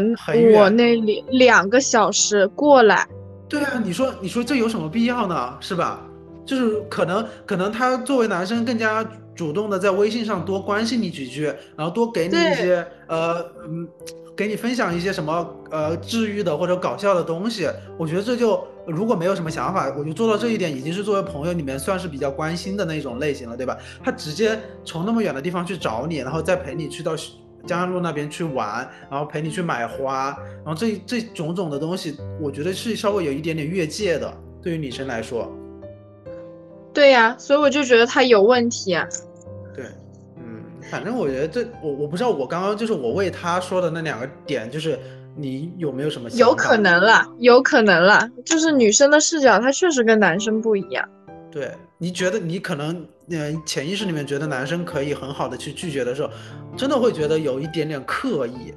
[0.54, 3.06] 我那里两个小时过来，
[3.46, 5.54] 对啊，你说你说这有什么必要呢？
[5.60, 6.00] 是吧？
[6.48, 13.34] 就是可能可能他作为男生更加主动的在微信上多关心你几句，然后多给你一些呃
[13.66, 13.86] 嗯，
[14.34, 17.68] 给你分享一些什么呃治愈的或者搞笑的东西。
[17.98, 23.76] 我觉得这就如果没有什么想法，我就做到这一点，已经是作为朋友里面算是比较关心的那种类型了，对吧？
[24.02, 27.14] 他直接从那么远的地方去找你，然后再陪你去到。
[27.66, 30.28] 江安路那边去玩，然后陪你去买花，
[30.64, 35.52] 然后这这种种的东西，我觉得是稍微有一点点越界的，对于女生来说。
[36.98, 39.06] 对呀，所以我就觉得他有问题啊。
[39.72, 39.84] 对，
[40.36, 44.98] 嗯，反正我觉得这我我不知道，我刚刚就是我为他说的那两个点，就是
[45.36, 46.28] 你有没有什么？
[46.30, 51.08] 有可能啦，有可能啦，就是女生的视角，她确实跟男生不一样。
[51.52, 56.28] 对，你觉得你可能呃潜意识里面觉得男生可以很好的去拒绝的时候，
[56.76, 58.74] 真的会觉得有一点点刻意。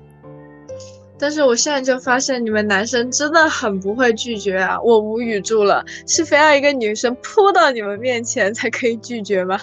[1.22, 9.60] 但是我现在就发现你们男生真的很不会拒绝啊，我无语住了，是非要一个女生扑到你们面前才可以拒绝吗？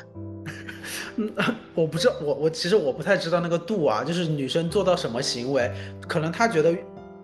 [1.16, 1.28] 嗯，
[1.74, 5.68] 我不知道，我我其实我不太知道那个度啊，就是女生做到什么行为，
[6.06, 6.72] 可能她觉得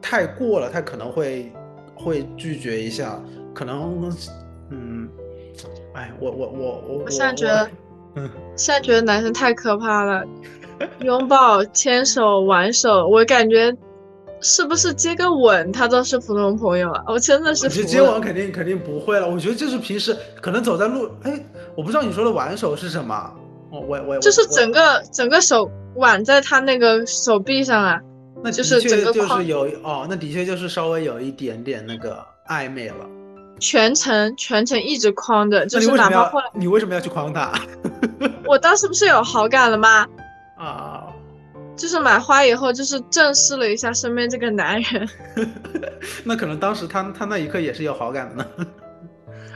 [0.02, 1.52] 太过了，她可能会
[1.94, 3.22] 会拒绝一下，
[3.54, 4.10] 可能，
[4.70, 5.08] 嗯，
[5.92, 7.70] 哎，我我我我我现在觉得，
[8.16, 10.24] 嗯，现在觉得男生太可怕了，
[11.02, 13.72] 拥抱、牵手、挽手，我感觉。
[14.44, 17.02] 是不是接个吻他都是普通朋友啊？
[17.08, 17.64] 我真的是。
[17.64, 19.26] 我觉得接吻肯定肯定不会了。
[19.26, 21.42] 我觉得就是平时可能走在路，哎，
[21.74, 23.32] 我不知道你说的挽手是什么。
[23.70, 27.98] 我我我就是整个整个手挽在他那个手臂上啊。
[28.42, 32.96] 那就是整个就是有哦，那的确就是稍微有一点点那个暧昧了。
[33.58, 37.50] 全程全程一直框着，就是哪怕后来你为什么要去框他？
[38.44, 40.06] 我当时不是有好感了吗？
[40.58, 40.93] 啊。
[41.76, 45.08] 就是买花以后，就是正视了一下身边这个男人。
[46.24, 48.66] 那可能当时他他那一刻也是有好感的呢。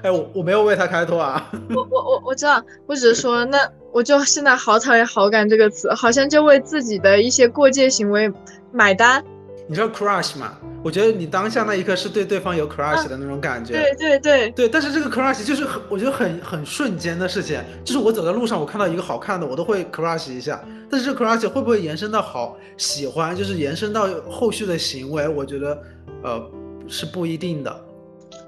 [0.02, 1.50] 哎，我我没有为他开脱啊。
[1.74, 3.58] 我我我我知道，我只是说，那
[3.92, 8.32] 我就现在好讨厌“好感”这个词，好像就为自己的一些过界行为
[8.72, 9.24] 买单。
[9.68, 10.56] 你知道 crush 吗？
[10.82, 13.74] 我觉得你当下那一刻是对对方有 crush 的那种感觉。
[13.74, 20.64] 对对对对，但是这个 crush 就是很，我觉得很很瞬间的事情，就是我走在路上，我看到一个好看的，我都会 crush 一下。
[20.90, 25.28] 但是这 crush 会不会延伸到好喜欢，就是延伸到后续的行为？
[25.28, 25.78] 我觉得，
[26.22, 26.50] 呃，
[26.86, 27.84] 是不一定的。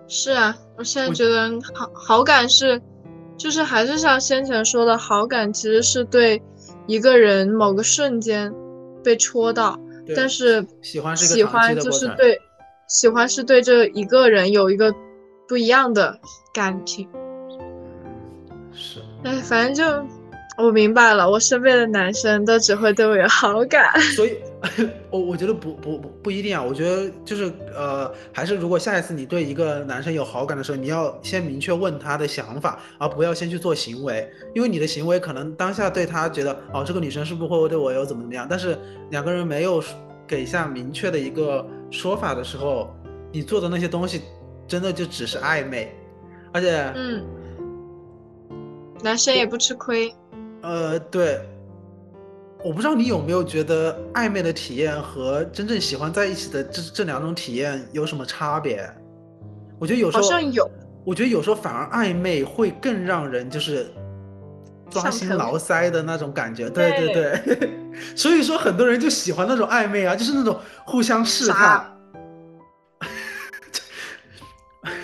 [0.09, 2.81] 是啊，我现在觉得好好感是，
[3.37, 6.41] 就是还是像先前说的，好感其实是对
[6.87, 8.51] 一个人某个瞬间
[9.05, 9.79] 被戳到。
[10.17, 12.41] 但是喜欢是喜欢就是对，
[12.89, 14.95] 喜欢是对这一个人有一个
[15.49, 16.19] 不一样的
[16.53, 17.09] 感情。
[18.73, 20.09] 是，哎，反正就
[20.65, 24.01] 我明白了，我身边的男生都只会对我有好感。
[24.01, 24.39] 所以，
[25.11, 26.63] 我我觉得不不不不一定啊。
[26.63, 38.79] 我觉得就是呃，还是如果下一次你对一个男生有好感的时候，你要先明确问他的想法，而不要先去做行为，因为你的行为可能当下对他觉得哦，这个女生是不是会对我有怎么怎么样，但是
[39.11, 39.83] 两个人没有。
[40.31, 42.95] 给下明确的一个说法的时候，
[43.33, 44.23] 你做的那些东西，
[44.69, 45.93] 真的就只是暧昧，
[46.53, 47.27] 而且，嗯，
[49.03, 50.15] 男生也不吃亏。
[50.63, 51.41] 呃，对，
[52.65, 58.89] 我不知道你有没有觉得暧昧的体验和真正喜欢在一起的这这两种体验有什么差别？
[59.79, 60.71] 我觉得有时候好像有，
[61.05, 63.91] 我觉得有时候反而暧昧会更让人就是。
[64.91, 67.71] 抓心挠腮的那种感觉，对对对，
[68.17, 71.97] 所以说很多人就喜欢那种暧昧啊，就是那种互相试探。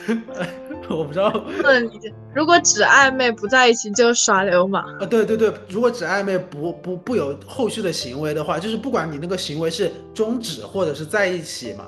[0.89, 1.31] 我不知道。
[1.31, 5.07] 不能理解，如果只暧昧不在一起就耍流氓啊！
[5.07, 11.87] 对对对，如果只暧昧不不不有后续的行为的话，就是不管你那个行为是终止或者是在一起嘛，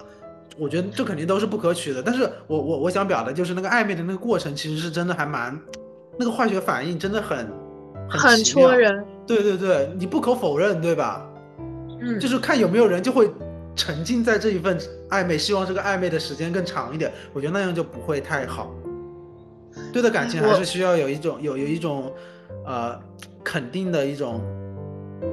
[0.59, 2.03] 我觉得这肯定都是不可取的。
[2.03, 5.59] 但是我我我想表达就是那个暧昧的那个过程，其实是真的还蛮，
[6.19, 7.47] 那个化学反应真的很。
[8.11, 11.29] 很戳人，对对对，你不可否认，对吧？
[12.01, 13.31] 嗯，就是看有没有人就会
[13.77, 14.81] 沉浸在这一份
[15.11, 17.13] 暧昧，希望这个暧昧的时间更长一点。
[17.35, 18.73] 我觉得那样就不会太好。
[19.93, 22.13] 对的感情还是需要有一种有有一种，
[22.67, 22.99] 呃，
[23.43, 24.41] 肯定的一种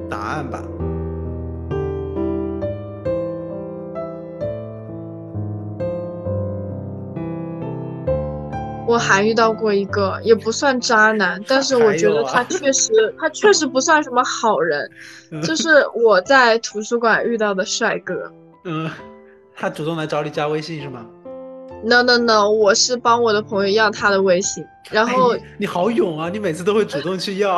[0.10, 0.64] 答案吧。
[8.88, 14.90] 我还遇到过一个，也不算渣男，但是我觉得他确实，他确实不算什么好人。
[15.44, 18.32] 就是我在图书馆遇到的帅哥。
[18.64, 18.90] 嗯，
[19.56, 21.06] 他主动来找你加微信是吗
[21.86, 27.56] ？No No No，我是帮我的朋友要他的微信，然后你好勇啊，你每次都会主动去要。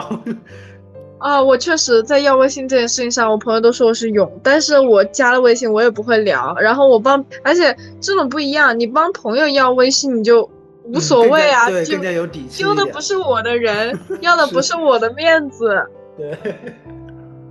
[1.17, 6.55] 啊，我确实在要微信这件事情上，我朋友都说我是勇，但是我加了微信我也不会聊。
[6.59, 10.47] 然后我帮，而且这种不一样，你帮朋友要微信你就。
[10.89, 12.63] 无所谓啊，对，更加有底气。
[12.63, 15.85] 丢的不是我的人，要的不是我的面子。
[16.15, 16.33] 对。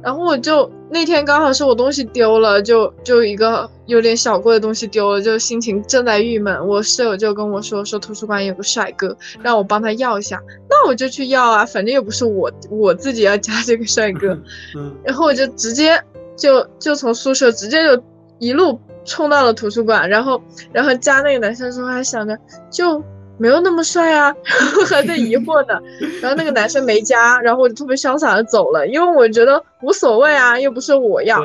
[0.02, 6.66] 然后我就那天刚好是我东西丢了，就就一个有点小贵的东西丢了，就心情正在郁闷。
[6.66, 10.40] 我室友就跟我说，说图书馆有个帅哥，让我帮他要一下。
[10.70, 14.28] 那我就去要啊，反正又不是我我自己要加这个帅哥。
[14.76, 14.94] 嗯。
[15.04, 16.00] 然后我就直接
[16.36, 18.02] 就就从宿舍直接就
[18.38, 20.40] 一路冲到了图书馆，然后
[20.72, 22.38] 然后加那个男生的时候还想着
[22.70, 23.02] 就。
[23.38, 25.80] 没有那么帅啊，然 后还在疑惑呢，
[26.22, 31.42] 然后那个男生没加，然后我就特别潇洒的走了，因为我觉得无所谓啊，又不是我要。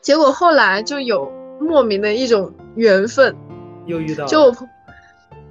[0.00, 3.34] 结果后来就有莫名的一种缘分，
[3.86, 4.26] 又遇到。
[4.26, 4.54] 就，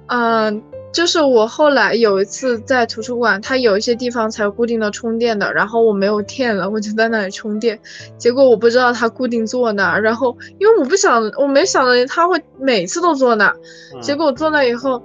[0.06, 0.62] 嗯，
[0.94, 7.78] 就是我后来有一次在图书馆，它有一些地方才有固定的充电的，然后我没有电了，我就在那里充电，
[8.16, 13.56] 结果我不知道它固定坐那儿，然后因为我不想，我没想到它会每次都坐那儿，
[14.00, 15.02] 结果我坐那以后，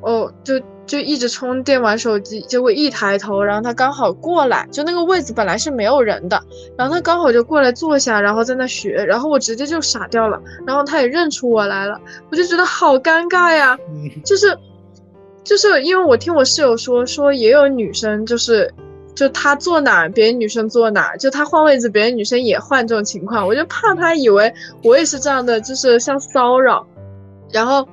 [0.00, 0.54] 哦，就。
[0.86, 6.40] 就一直充电玩手机，结果一抬头，然后他刚好过来，就那个位子本来是没有人的，
[6.78, 13.76] 然后他刚好就过来坐下，然后在那学，然后我直接就傻掉了，然后他也认出我来了，我就觉得好尴尬呀，
[14.24, 14.56] 就是，
[15.46, 18.70] 就是因为我听我室友说，说也有女生就是，
[19.14, 26.86] 就她坐哪儿，别的女生坐哪儿，就她换位置，别的女生也换这种情况，我就怕她以为我也是这样的，就是像骚扰，
[27.50, 27.88] 然后。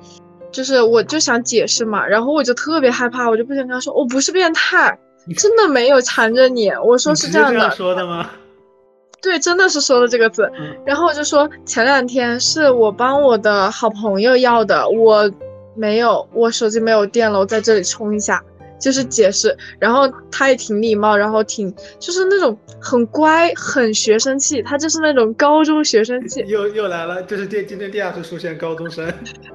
[0.52, 4.96] 就是我就想解释嘛，然后我就特别害怕，我就不想跟她说我不是变态，
[5.36, 6.70] 真的没有缠着你。
[6.70, 8.30] 我说是这样的，说的吗？
[9.20, 10.48] 对，真的是说的这个字。
[10.86, 15.28] 然后我就说前两天是我帮我的好朋友要的，我
[15.74, 18.42] 没有，我手机没有电了，我在这里充一下。
[18.76, 26.44] 就是解释，然后他也挺礼貌，然后挺就是那种很乖、很学生气，他就是那种高中学生气。
[26.48, 29.10] 又又来了，就是第今天第二次出现高中生。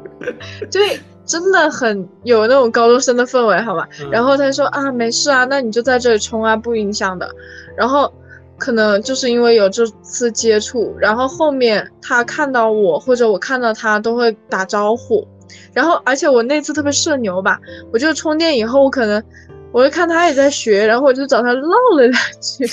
[0.72, 3.88] 对，真的很有那种高中生的氛围，好吧？
[4.10, 7.30] 然后他说啊，没事啊，那你就在这里充啊，不影响的。
[7.78, 8.12] 然后
[8.58, 15.28] 可能就是因为有这次接触，然后后面他看到我或者我看到他都会打招呼。
[15.74, 17.60] 然后，而且我那次特别社牛吧，
[17.92, 19.24] 我就充电以后，我可能
[19.72, 22.70] 我就看他也在学，然后我就找他唠了两句。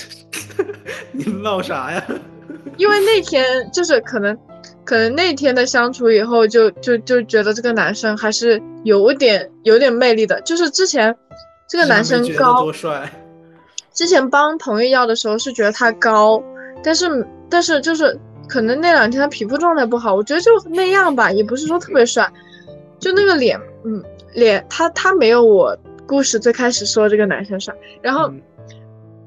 [1.13, 2.05] 你唠啥呀？
[2.77, 4.37] 因为那天就是可能，
[4.85, 10.41] 可能那天的相处以后，就就就觉得这个男生还是有点有点魅力的。
[10.43, 11.15] 就是之前
[11.67, 13.11] 这个男生高多帅，
[13.95, 16.43] 之前帮朋友要的时候是觉得他高，
[16.83, 22.31] 但是但是就是可能那两天他皮肤状态不好，我觉得就那样吧，也不是说特别帅。
[22.99, 24.03] 就那个脸，嗯，
[24.35, 25.77] 脸他他没有我
[26.07, 28.33] 故事最开始说这个男生帅，然后，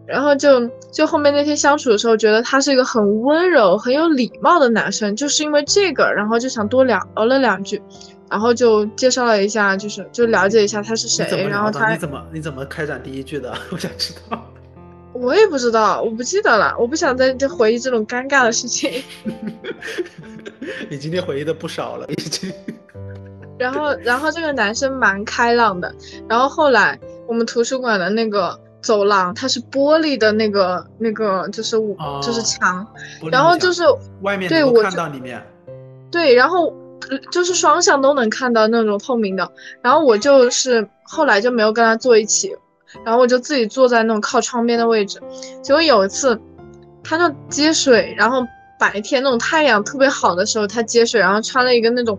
[0.05, 7.81] 然后就就后面那天相处的时候，觉得他是一个很温柔、很有礼貌的男生，就是因为这个，然后就想多聊了两句，
[8.29, 13.53] 然后就介绍了一下，就是就了解一下他是谁，然后他你怎么你怎么开展第一句的？
[13.71, 14.45] 我想知道。
[15.11, 19.03] 我也不知道，我不记得了，我不想再回忆这种尴尬的事情。
[20.87, 22.53] 你今天回忆的不少了，已经。
[23.59, 25.93] 然后，然后这个男生蛮开朗的。
[26.27, 26.97] 然后后来
[27.27, 32.87] 我们图书馆的那个走廊，它是玻璃的那个那个，就是我就是墙，
[33.29, 33.83] 然后就是
[34.21, 35.45] 外面对我看到里面，
[36.09, 36.73] 对，然后
[37.29, 39.51] 就是双向都能看到那种透明的。
[39.81, 42.55] 然后我就是后来就没有跟他坐一起，
[43.03, 45.19] 然后我就自己坐在那种靠窗边的位置。
[45.61, 46.39] 结果有一次，
[47.03, 48.45] 他就接水，然后
[48.79, 52.17] 白天那种太阳特别好的时候，他接水，然后穿了一个那种。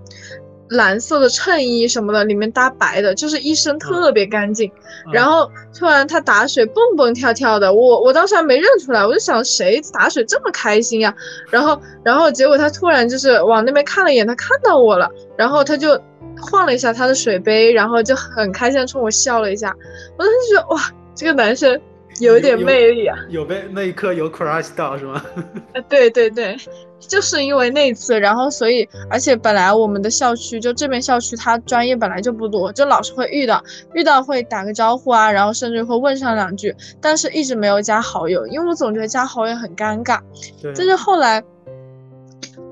[0.70, 4.70] 蓝色的衬衣什么的，里面搭白的，就是一身特别干净。
[5.12, 11.14] 然后突然他打水蹦蹦跳跳的，我我当时还没认出来，我就想谁打水这么开心呀？
[11.50, 16.00] 然后然后结果他突然就是往那边看了一眼，他看到我了，然后他就
[16.40, 19.74] 晃了一下他的水杯，然后就很开心冲我笑了一下。
[20.16, 20.80] 我当时觉得哇，
[21.14, 21.80] 这个男生。
[22.18, 25.24] 有一点魅力啊，有被那一刻有 crush 到是吗？
[25.72, 26.54] 啊， 对对对，
[27.00, 33.62] 就是因为那次，然后所以，而且本来我们的校区就这边校区，他专业本来就不多，就老是会遇到，
[33.94, 40.20] 遇到会打个招呼啊，然后甚至会问上两句，但是一直没有加好友，因为我总觉得加好友很尴尬。
[40.62, 40.72] 对。
[40.76, 41.42] 但是后来，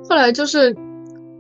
[0.09, 0.77] 后来就是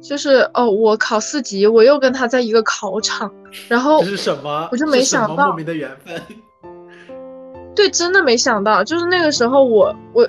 [0.03, 3.30] 就是哦，我考四级，我又跟他在一个考场，
[3.68, 4.68] 然后这是什么？
[4.72, 6.20] 我就没想到莫名的缘分。
[7.76, 10.26] 对，真的没想到，就是那个时候我我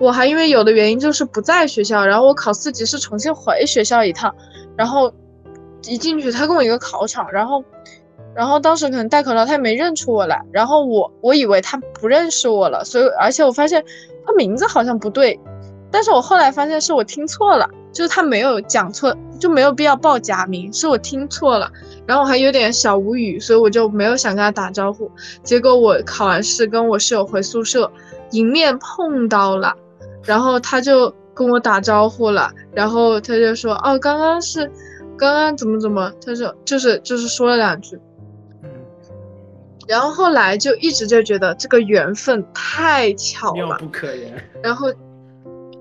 [0.00, 4.34] 我还因为有的原因就是不在学校，然后我考四级是重新回学校一趟，
[4.76, 5.12] 然后
[5.86, 7.62] 一进去他跟我一个考场，然后
[8.34, 13.84] 然后当时可能戴口罩，他也没认出我来，然后我我以为他不认识我了，所以而且我发现
[14.26, 15.38] 他名字好像不对，
[15.92, 17.68] 但是我后来发现是我听错了。
[17.92, 21.68] 就是他没有讲错，就没有必要报假名，是我听错了，
[22.06, 25.10] 然后我还有点小无语，所以我就没有想跟他打招呼。
[25.42, 27.90] 结果我考完试跟我室友回宿舍，
[28.30, 29.74] 迎面碰到了，
[30.30, 34.64] 然后他就跟我打招呼了，然后他就说：“哦，刚刚是，
[35.18, 37.98] 刚刚怎么怎么？”他说就是就是说了两句，
[39.88, 44.86] 然后后来就一直就觉得这个缘分太巧了，妙不可言，然后。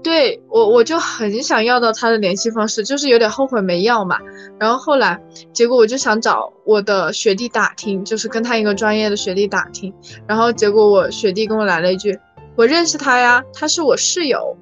[0.02, 4.18] 对我，我就很想要到他的联系方式，就是有点后悔没要嘛。
[4.58, 5.22] 然后后来，
[5.52, 9.94] 结果我就想找我的学弟打听，就是跟他一个专业的学弟打听。
[10.26, 12.18] 然后结果我学弟跟我来了一句
[12.60, 14.54] ：“我认识他呀，他是我室友。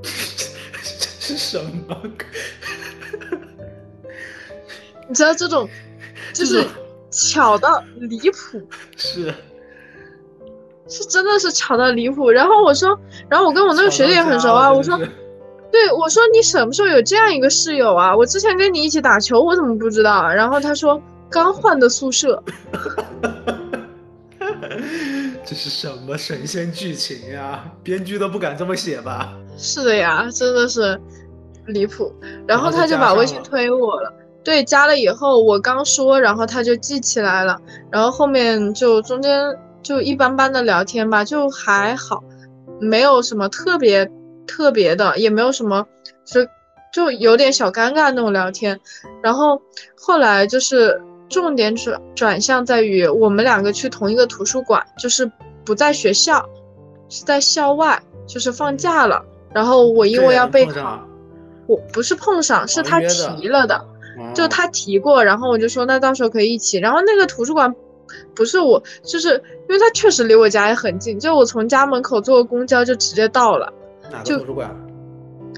[1.20, 1.94] 是什么？
[5.06, 5.68] 你知道这种，
[6.32, 6.64] 就是。
[7.16, 8.60] 巧到离谱，
[8.96, 9.32] 是
[10.88, 12.28] 是真的是巧到离谱。
[12.28, 14.98] 然后我说，然后我跟我那个学姐也很熟啊，我说，
[15.70, 18.16] 对我说你什么时候有这样一个室友啊？
[18.16, 20.34] 我之前跟你一起打球，我怎么不知道啊？
[20.34, 22.42] 然后他说刚换的宿舍。
[25.46, 27.64] 这是什么神仙剧情呀？
[27.82, 29.32] 编剧都不敢这么写吧？
[29.58, 30.98] 是的呀，真的是
[31.66, 32.12] 离谱。
[32.48, 39.44] 然后他就把微信推我了，对，加了以后我刚说，然后他就记起来了，然后后面就中间
[39.82, 42.24] 就一般般的聊天吧，就还好，
[42.80, 44.10] 没有什么特别
[44.46, 45.86] 特别的，也没有什么，
[46.24, 46.40] 就
[46.92, 48.80] 就有点小尴尬那种聊天。
[49.22, 49.60] 然后
[49.94, 51.00] 后来就是。
[51.28, 55.30] 重点转转向在于我们两个去同一个图书馆，就是
[55.64, 56.48] 不在学校，
[57.08, 59.24] 是在校外，就是放假了。
[59.52, 61.00] 然后我因为要备考，
[61.66, 63.84] 我不是碰上，是他提了的，
[64.34, 66.78] 就他提过，然后我就说那到时候可以一起。
[66.78, 67.74] 然后那个图书馆
[68.34, 69.30] 不是我，就是
[69.68, 73.72] 因为他确实离我家也很近，就我从家门口坐个公交就直接到了。
[74.10, 74.76] 哪个图书馆？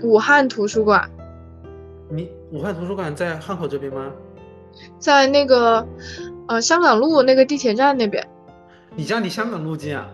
[0.02, 1.10] 武汉图书馆。
[2.08, 4.12] 你武汉图书馆在汉口这边吗？
[4.98, 5.86] 在那个，
[6.48, 8.26] 呃，香港路那个地铁站那边。
[8.94, 10.08] 你家离香港路近啊？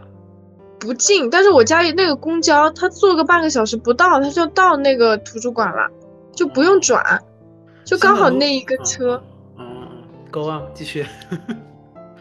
[0.81, 5.89] 不近，但是我家里那个公交，它坐个半个小时不到，它就到那个图书馆了，
[6.35, 7.23] 就不用转，
[7.85, 9.23] 就刚好那一个车。
[9.57, 9.65] 嗯，
[10.31, 11.07] 够啊，继续。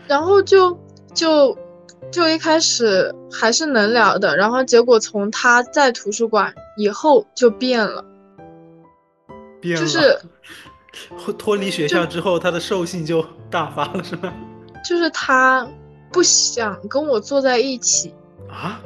[0.08, 0.78] 然后就
[1.16, 1.58] 就
[2.12, 8.06] 就一开始还是能聊的，然后结果从他在图书馆以后就变了，
[9.60, 10.20] 变了，就是。
[11.38, 14.34] 脱离学校之后，他的兽性就大发了，是吗？
[14.88, 15.68] 就是他
[16.12, 18.14] 不想跟我坐在一起
[18.50, 18.82] 啊，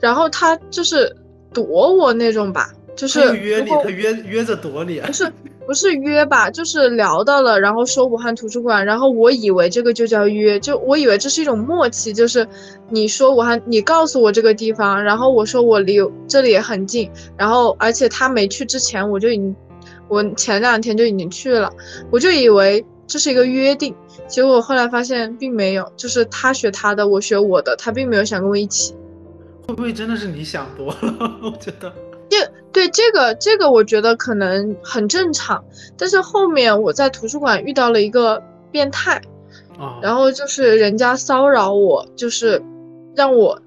[0.00, 1.14] 然后他就是
[1.52, 5.32] 躲我那种吧，就是约你，他约约着躲你，不是
[5.64, 12.46] 不是约吧，就是聊到了，然后说武汉图书馆，然后我以为这个就叫约，就我以为这是一种默契，就是
[12.90, 19.56] 你说武汉，你告诉我这个地方，然后我说我离这里也很近，然后而且他没去之前我就已经。
[20.12, 21.72] 我前两天就已经去了，
[22.10, 23.94] 我就以为这是一个约定，
[24.28, 28.94] 结果后来发现并没有，就是他学他的，我学我的，他并没有想跟我一起。
[29.66, 31.38] 会不会真的是你想多了？
[31.42, 31.90] 我觉得，
[32.28, 35.64] 这对这个这个我觉得可能很正常，
[35.96, 39.16] 但是后面我在图书馆遇到了一个变态，
[39.78, 42.62] 啊，然后就是人家骚扰我，就是
[43.16, 43.58] 让我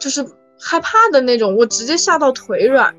[0.00, 0.24] 就是
[0.58, 2.94] 害怕的那种，我直接吓到腿软。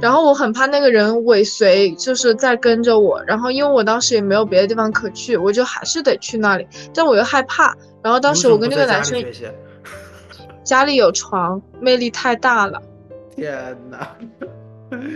[0.00, 3.22] 然后我很怕那个人尾随，就是在跟着我。
[3.24, 6.66] 然后因为我当时也没有别的地方可去，我就还是得去那里。
[6.92, 7.72] 但我又害怕。
[8.02, 9.24] 然后当时我跟那个男生，
[10.64, 12.82] 家里有床，魅力太大了。
[13.34, 14.16] 天哪！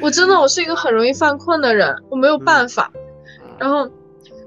[0.00, 2.92] 我真的我是一个很容易犯困的人，我没有办法。
[3.58, 3.90] 然后，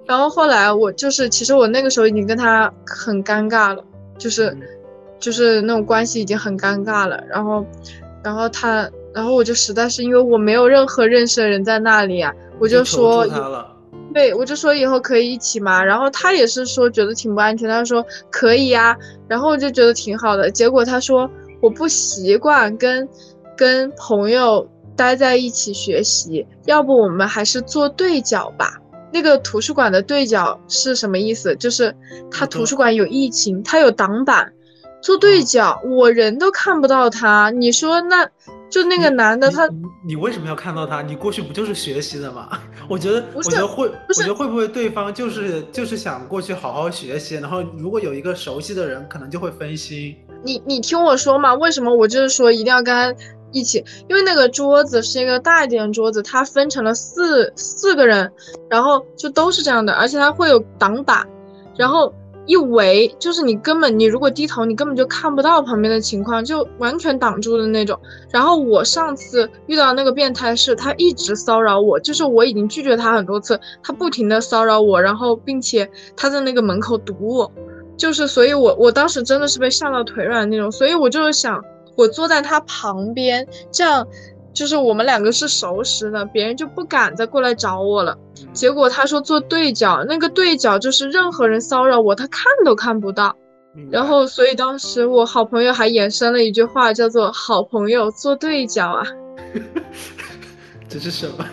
[0.05, 3.83] 然后后来我就是，其实我那个时候已经跟他很尴尬了，
[4.17, 4.57] 就是，
[5.19, 7.21] 就是那种关系已经很尴尬了。
[7.27, 7.65] 然后，
[8.23, 8.89] 然后他。
[9.13, 13.25] 然后我就实在是因为我没有任何认识的人在那里啊，我就说，
[14.13, 15.83] 对，我就说以后可以一起嘛。
[15.83, 18.97] 然后他也是说觉得挺不安全，他说可以呀。
[19.27, 20.49] 然后我就觉得挺好的。
[20.49, 21.29] 结果他说
[21.61, 23.07] 我不习惯跟
[23.55, 28.79] 跟朋友待在一起学习，要不我们还是做对角吧。
[29.11, 31.55] 那个图书馆的对角是什么意思？
[31.57, 31.95] 就是
[32.31, 34.51] 他图书馆有疫情，他有挡板，
[35.01, 37.51] 做对角我人都看不到他。
[37.51, 38.27] 你说那？
[38.73, 39.69] 就那个男的，他
[40.03, 41.03] 你为什么要看到他？
[41.03, 42.49] 你过去不就是学习的吗？
[42.89, 50.15] 我觉得，我觉得会，我觉得会不会对方就是就是想过去好好学习，然后如果有一个熟悉的人，可能就会分心。
[50.43, 53.13] 你你听我说嘛，为什么我就是说一定要跟他
[53.51, 53.85] 一起？
[54.09, 58.31] 因为那个桌子是一个大一点的桌子，它分成了四四个人，
[58.71, 61.27] 然后就都是这样的，而且它会有挡板，
[61.77, 62.11] 然后。
[62.45, 67.99] 一围就是你根本你如果低头你根本就看不到旁边的情况，就完全挡住的那种。
[68.29, 77.51] 然后我上次遇到那个变态是，他一直骚扰我，就是我已经拒绝他很多次，他不停的骚扰我，然后并且他在那个门口堵我，
[77.97, 81.63] 就是所以我我当时真的是被吓到腿软那种，所以我就是想
[81.95, 84.05] 我坐在他旁边，这样。
[84.53, 88.15] 就是我们两个是熟识的，别人就不敢再过来找我了。
[88.51, 93.35] 结果他说做对角，那个对角就是任何人骚扰我，他看都看不到。
[93.89, 99.03] 然后，所以当时我好朋友还衍生了一句话，叫做“好朋友做对角啊”。
[100.87, 101.45] 这是什么？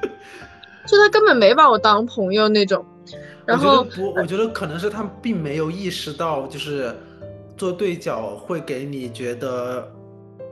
[0.86, 2.84] 就他根本没把我当朋友那种。
[3.46, 6.94] 然后不，我觉得可能是他并没有意识到，就是
[7.56, 9.90] 做对角会给你觉得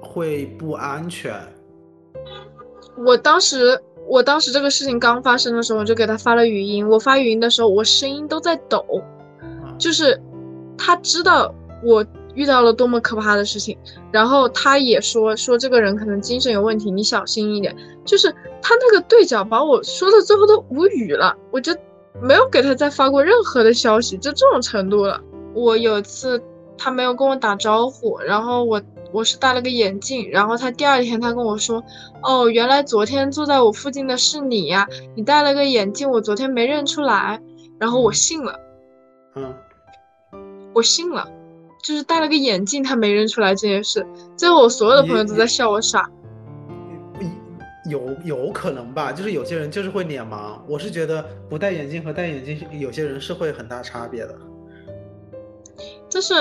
[0.01, 1.35] 会不安全。
[2.97, 6.89] 我当时，我当时这个事情刚发生的时候，我就给他发了语音。
[6.89, 8.85] 我发语音的时候，我声音都在抖，
[9.79, 10.21] 就是
[10.77, 11.53] 他知道
[11.83, 13.79] 我遇到了多么可怕的事情，
[14.13, 17.75] 然后他也说说这个人可能精神有问题，你小心一点。
[18.05, 18.31] 就是
[18.61, 21.75] 他那个对角把我说的最后都无语了，我就
[22.21, 25.21] 没有给他再发过任何的消息，就这种程度了。
[25.55, 26.43] 我有一次
[26.77, 28.83] 他没有跟我打招呼，然后我
[29.15, 31.81] 我是戴了个眼镜，然后他第二天他跟我说，
[32.21, 37.41] 哦，原来昨天坐在我附近的是你呀，你戴了个眼镜，我昨天没认出来，
[37.79, 38.59] 然后我信了，
[39.37, 39.55] 嗯，
[40.75, 41.31] 我信了，
[41.81, 44.05] 就是戴了个眼镜他没认出来这件事，
[44.37, 46.11] 最后我所有的朋友都在笑我傻。
[47.89, 54.35] 有有可能吧，就是有些人就是会脸盲，我是觉得不戴眼镜和戴眼镜，有些人是会很大差别的。
[56.09, 56.35] 就是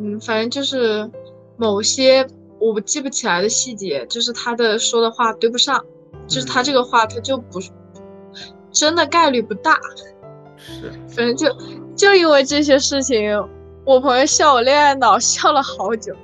[0.00, 1.08] 嗯，反正就是
[1.56, 2.26] 某些
[2.58, 5.84] 我记不起来的细节，就是他的说的话对不上，
[6.26, 7.60] 就是他这个话他就不
[8.70, 9.78] 真的概率不大。
[10.56, 11.48] 是，反正就
[11.96, 13.32] 就因为这些事情，
[13.84, 16.14] 我朋友笑我恋爱脑笑了好久。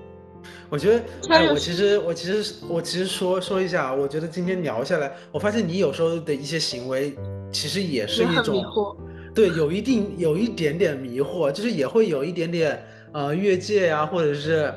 [0.71, 7.17] 我觉得，哎，我其实，我其实，我其实说说一下，我觉得今天聊下来，我发现你有时候的一些行为，
[7.51, 8.63] 其实也是一种，
[9.35, 14.73] 对，有一定有一点点迷惑，就是也会有一点点呃越界呀，或者是，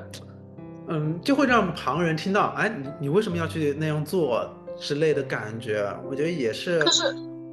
[0.91, 6.79] 嗯，就会让旁人听到，哎，你你为什么要去那样做之类的感觉，我觉得也是。
[6.81, 7.03] 可是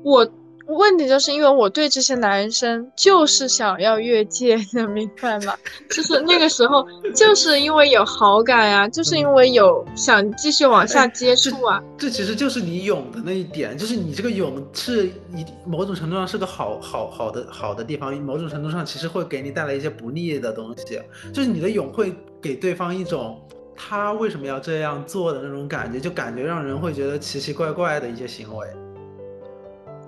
[0.04, 0.28] 我。
[0.68, 5.54] 问题就是因为我对这些男生就是想要越界，能 明白吗？
[5.90, 11.82] 就是那个时候，就是因为有好感呀，就是因为有想继续往下接触啊。
[11.96, 21.00] 这其实就是你勇的那一点，就是你这个勇是一某种程度上是个好好好的好的地方，某种程度上其实会给你带来一些不利的东西，
[21.32, 23.40] 就是你的勇会给对方一种
[23.74, 28.66] 他为什么要这样做的那种感觉，就感觉让人会觉得奇奇怪怪的一些行为。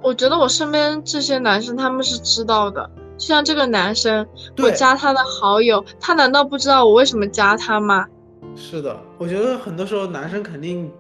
[0.02, 4.26] 我觉得我身边这些男生他们是知道的，就像这个男生，
[4.58, 8.06] 我加他的好友，他难道不知道我为什么加他吗？
[8.56, 10.90] 是的，我觉得很多时候男生肯定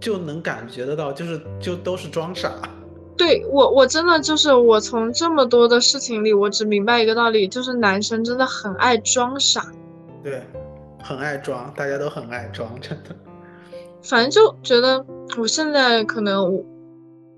[0.00, 2.50] 就能感觉得到，就是就都是装傻。
[3.16, 9.66] 对我，我真的就是我从这么多的事情里，我只明白一个道理，就是男生真的很爱装傻。
[10.22, 10.42] 对，
[11.02, 13.14] 很爱装，大家都很爱装，真的。
[14.02, 15.04] 反正就觉得
[15.36, 16.64] 我现在可能我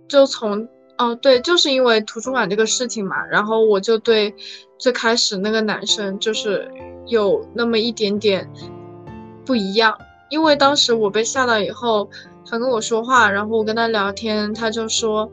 [0.06, 0.68] 就从。
[1.00, 4.34] 哦，对，就是因为图书馆这个事情嘛，然后我就对
[4.78, 6.70] 最开始那个男生就是
[7.06, 8.46] 有那么一点点
[9.46, 9.96] 不一样，
[10.28, 12.10] 因为当时我被吓到以后，
[12.46, 15.32] 他跟我说话，然后我跟他聊天，他就说。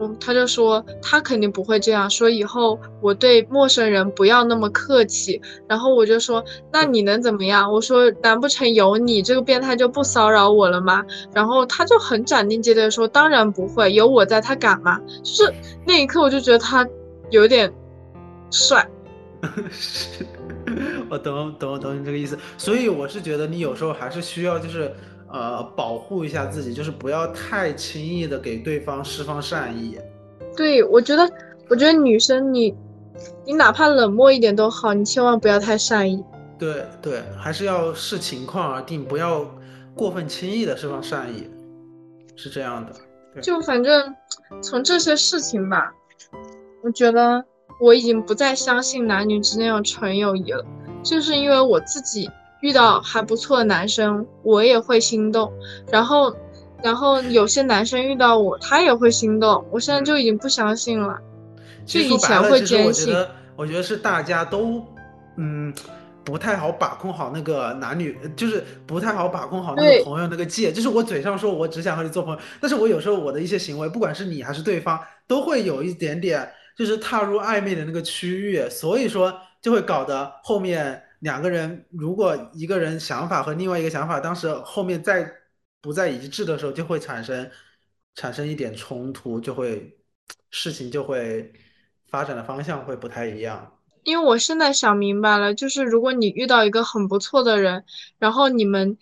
[0.00, 5.40] 嗯，他就说他肯定不会这样说，以后我对陌生人不要那么客气。
[5.66, 7.72] 然后我就说，那你能怎么样？
[7.72, 11.04] 我说，难不成有你这个变态就不骚扰我了吗？
[11.32, 15.00] 然后他就很斩钉截铁的说，当然不会，有我在，他敢吗？
[15.22, 15.52] 就是
[15.86, 16.86] 那一刻，我就觉得他
[17.30, 17.72] 有点
[18.50, 18.88] 帅。
[21.08, 24.94] 我懂懂懂你这个意思，所以我是觉得你有时候还是需要就是。
[25.30, 29.98] 呃，保护一下自己，就是不要太轻易的给对方释放善意。
[30.56, 31.30] 对，我觉得，
[31.68, 32.74] 我觉得女生你，
[33.44, 36.24] 你哪怕冷漠一点都好，你千万不要太善意。
[36.58, 39.44] 对对，还是要视情况而定，不要
[39.94, 41.46] 过分轻易的释放善意，
[42.34, 43.40] 是这样的。
[43.42, 44.14] 就反正
[44.62, 45.92] 从这些事情吧，
[46.82, 47.44] 我觉得
[47.80, 50.64] 我已经不再相信男女之间有纯友谊了，
[51.02, 52.30] 就是因为我自己。
[52.60, 55.52] 遇到还不错的男生，我也会心动。
[55.90, 56.34] 然后，
[56.82, 59.64] 然后有些男生遇到我，他也会心动。
[59.70, 61.16] 我现在就已经不相信了，
[61.86, 63.12] 就以前会坚信。
[63.12, 64.84] 我觉得，我觉得是大家都，
[65.36, 65.72] 嗯，
[66.24, 70.72] 不太好把控好那个男女，就是不太好把控好那个朋友那个界。
[70.72, 79.32] 就是我嘴上说我只想和你做朋友，但是我有时候我的一些行为，不管是你还是对方，都会有一点点，就是踏入暧昧的那个区域，所以说
[79.62, 81.00] 就会搞得后面。
[81.20, 85.28] 两个人如果一个人想法和另外一个想法当时后面再
[85.80, 87.50] 不在一致的时候，就会产生
[88.14, 89.98] 产生一点冲突，就会
[90.50, 91.52] 事情就会
[92.08, 93.78] 发展的方向会不太一样。
[94.04, 97.84] 因为我现在想明白了，就是如果你遇到一个很不错的人，
[98.18, 98.96] 然后你们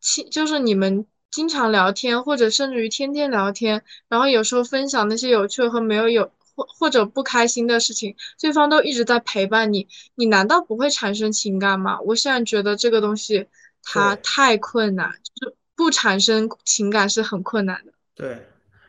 [0.00, 6.30] 亲就是你们经常聊天，或者甚至于天天聊天，然后有时候分享那些有趣和没有有。
[6.58, 9.86] 或或者不开心的事情，对方都一直在陪伴你，
[10.16, 12.00] 你难道不会产生情感吗？
[12.00, 13.46] 我现在觉得这个东西
[13.84, 17.92] 它太困难，就是不产生情感是很困难的。
[18.16, 18.44] 对，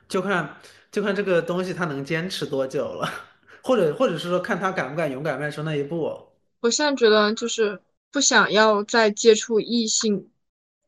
[0.07, 0.57] 就看
[0.91, 3.07] 就看这个东西它能坚持多久了，
[3.61, 6.19] 或者或者是说看他敢不敢勇敢迈出那一步。
[6.61, 7.79] 我现在觉得就是
[8.11, 10.31] 不想要再接触异性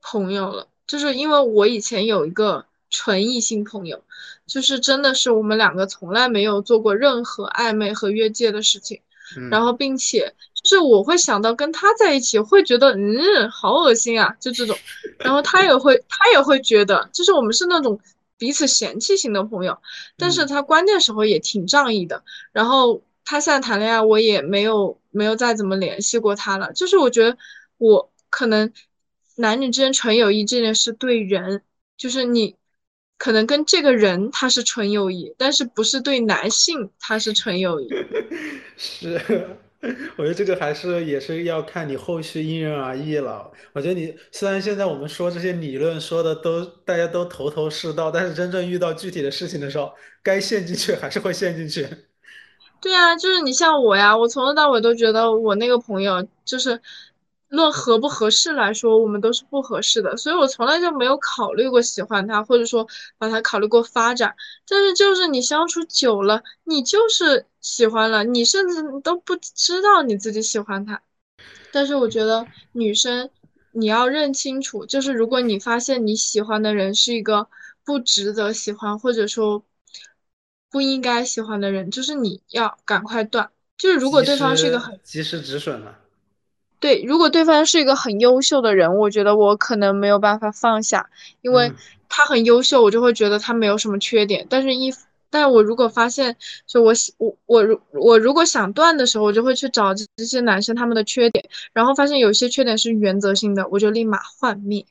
[0.01, 2.65] 朋友了，就是因为我以前有一个。
[2.91, 4.03] 纯异性朋友，
[4.45, 9.01] 就是真的是我们两个从来没有做过任何暧昧和越界的事情。
[9.49, 14.77] 然后并且就是我会想到跟他在一起，会觉得嗯好恶心啊，就这种，
[15.19, 17.97] 然后他也会他也会觉得，就是我们是那种
[18.37, 19.77] 彼此嫌弃型的朋友，
[20.17, 27.37] 但是他关键时候也挺仗义的，然后他现在谈恋爱，我也没有没有再怎么联系过他了，就是我觉得
[27.77, 28.73] 我可能
[29.37, 31.63] 男女之间纯友谊这件事对人，
[31.95, 32.57] 就是你。
[33.21, 37.87] 可能跟这个人他是纯友谊，但是不是对男性他是纯友谊。
[38.75, 39.47] 是，
[40.17, 43.51] 我觉得这个还是也是要看你后续因人而异了。
[43.73, 49.93] 我觉得你虽然现在我们说这些理论说的都大家都头头是道，但是真正遇到具体的事情的时候，
[50.23, 51.87] 该陷进去还是会陷进去。
[52.81, 56.81] 对啊，就是你像我呀，我从头到尾都觉得我那个朋友就是。
[57.51, 62.87] 论合不合适来说，我们都是不合适的，所以我从来就没有考虑过喜欢他，或者说
[63.17, 64.33] 把他考虑过发展。
[64.65, 71.01] 但是就是你相处久了，你就是喜欢了，你甚至都不知道你自己喜欢他。
[71.73, 73.29] 但是我觉得女生
[73.73, 77.49] 你要认清楚，就是如果你发现你喜欢的人是一个
[77.83, 79.65] 不值得喜欢，或者说
[80.69, 83.51] 不应该喜欢的人，就是你要赶快断。
[83.77, 85.97] 就是如果对方是一个很及时止损了。
[86.81, 91.09] 对，如果对方是一个很优秀的人，我觉得我可能没有办法放下，
[91.41, 91.71] 因为
[92.09, 94.45] 他很优秀，我就会觉得他没有什么缺点。
[94.49, 94.91] 但是，一，
[95.29, 104.83] 但我如果发现，就我喜我我如我如果想断的时候，我就会去找这些男生他们的缺点，然后发现有些缺点是原则性的，我就立马幻灭。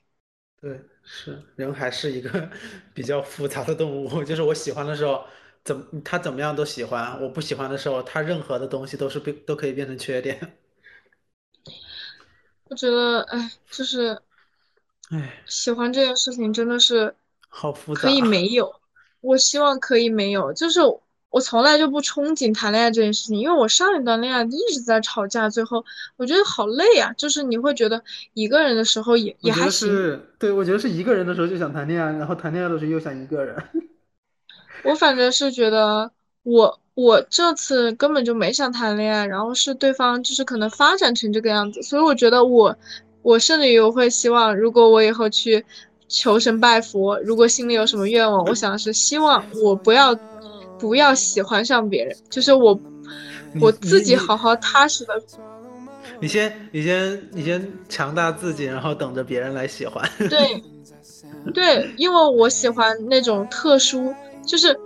[0.62, 2.48] 对，是人还是一个
[2.94, 5.24] 比较复杂的动物， 就是我喜欢的时候，
[5.64, 10.38] 怎他怎么样都喜欢；我不喜欢的时候，他任何的东西都是被都可以变成缺点。
[12.70, 14.16] 我觉得，哎，就是，
[15.10, 17.12] 哎，喜欢这件事情真的是
[17.48, 18.02] 好复杂。
[18.02, 18.72] 可以没有，
[19.20, 20.52] 我希望可以没有。
[20.52, 20.80] 就是
[21.30, 25.84] 我从来就不憧憬谈恋爱这件事情，因为我上一段恋爱一直在吵架，最后
[26.16, 27.12] 我觉得好累啊。
[27.14, 28.00] 就是你会觉得
[28.34, 30.22] 一个人的时候也也还行。
[30.38, 33.60] 对，我觉得是一个人的时候就想谈恋爱，然后谈恋爱的时候又想一个人。
[34.84, 36.12] 我反正是觉得
[36.44, 36.80] 我。
[37.00, 42.76] 我这次根本就没想谈恋爱，然后是对方就是可能发展成这个样子，所以我觉得我，
[43.22, 45.64] 我甚至于我会希望，如果我以后去
[46.08, 50.14] 求神拜佛，如果心里有什么愿望，我想是希望我不要
[50.78, 52.78] 不要喜欢上别人，就是我
[53.60, 55.22] 我自己好好踏实的。
[56.20, 60.06] 你先你先你先强大自己，然后等着别人来喜欢。
[60.28, 60.62] 对
[61.54, 64.14] 对，因为我喜欢那种特殊，
[64.46, 64.78] 就是。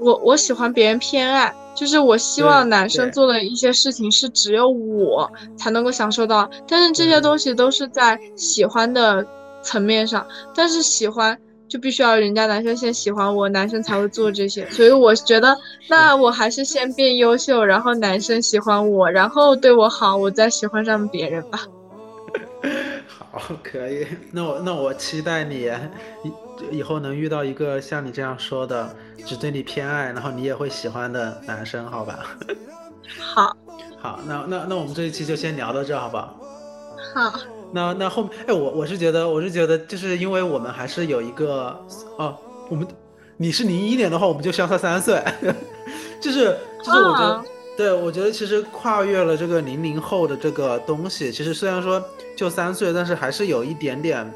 [0.00, 9.26] 我我喜欢别人偏爱，就是我希望男生做的一些事情是只有我才能够享受到，但是这些东西都是在喜欢的
[9.62, 11.36] 层面上，但是喜欢
[11.68, 15.56] 就必须要人家男生先喜欢我，男生才会做这些，所以我觉得
[15.88, 21.60] 那我还是先变优秀，然后男生喜欢我，然后对我好，我再喜欢上别人吧。
[23.30, 25.70] 好，可以， 那我那我期待你
[26.70, 28.94] 以以后能遇到一个像你这样说的。
[29.26, 32.20] 只对你偏爱，然后你也会喜欢的男生，好吧？
[33.34, 33.54] 好，
[34.00, 36.40] 好，那那那我们这一期就先聊到这，好不好？
[37.14, 37.40] 好。
[37.72, 41.78] 那那后面，哎，我我是觉得，我是觉得，就是因为我们还是有一个，
[42.16, 42.34] 哦，
[42.70, 42.86] 我们
[43.36, 45.22] 你是零一年的话，我们就相差三岁，
[46.22, 47.44] 就是就是我觉得，
[47.78, 52.04] 对我觉得其实跨越了这个零零后的这个东西，其实虽然说
[52.36, 54.28] 就三岁，但是还是有一点点。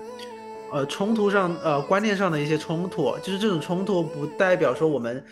[0.72, 5.22] 呃，冲突上，呃，观念上的一些冲突，就是这种冲突不代表说我们，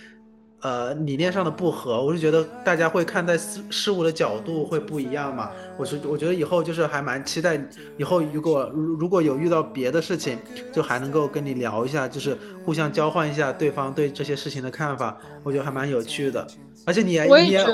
[0.60, 2.04] 呃，理念上的不合。
[2.04, 5.48] 我是觉得大家会看待事事物的角度会不一样嘛。
[5.78, 7.58] 我是我觉得以后就是还蛮期待，
[7.96, 10.36] 以后如果如如果有遇到别的事情，
[10.70, 16.46] 就还能够跟你聊一下，就是互相交换一下对方对这些事情的看法，我觉得还蛮有趣的。
[16.90, 17.64] 而且你也你也，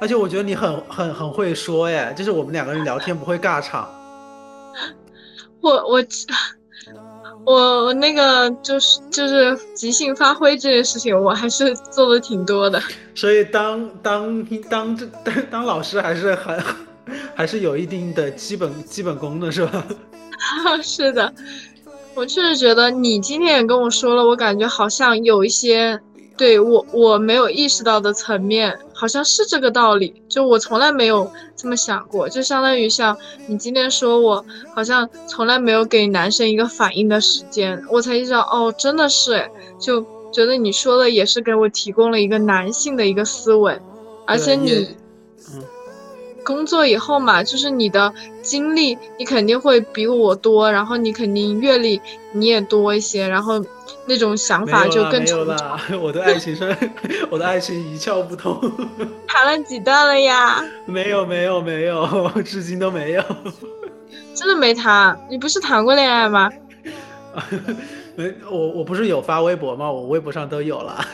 [0.00, 3.92] 而且我觉得你很很很会说耶，就是我们两个人聊天不会尬场。
[5.60, 6.00] 我我。
[7.46, 12.80] 我那个就是就是即兴发挥这件事情，我还是做的挺多的。
[13.14, 16.58] 所以当当当这当当老师还是很
[17.36, 19.84] 还是有一定的基本基本功的，是吧？
[20.82, 21.34] 是的，
[22.14, 26.00] 我确实觉得你今天也跟我说了，我感觉好像有一些。
[26.36, 30.22] 对我我没有意识到的层面，好像是这个道理。
[30.28, 33.16] 就我从来没有这么想过，就相当于像
[33.46, 43.80] 你今天说我好像从来没有给男生一个反应的时间，我才意识到哦，真的是就觉得你说的也是给我提供了一个男性的一个思维，
[44.26, 44.96] 而且你，嗯，
[46.44, 52.00] 工作以后嘛，就是你的经历，你肯定会比我多，然后你肯定阅历
[52.32, 53.64] 你也多一些，然后
[54.06, 55.80] 那种想法就更成了。
[56.00, 56.76] 我的爱情生，
[57.30, 58.60] 我的爱情一窍不通。
[59.26, 60.62] 谈了几段了呀？
[60.86, 62.06] 没有，没有，没有，
[62.44, 63.22] 至今都没有。
[64.34, 65.18] 真的没谈？
[65.30, 66.50] 你不是谈过恋爱吗？
[68.16, 69.90] 没，我我不是有发微博吗？
[69.90, 71.04] 我微博上都有了。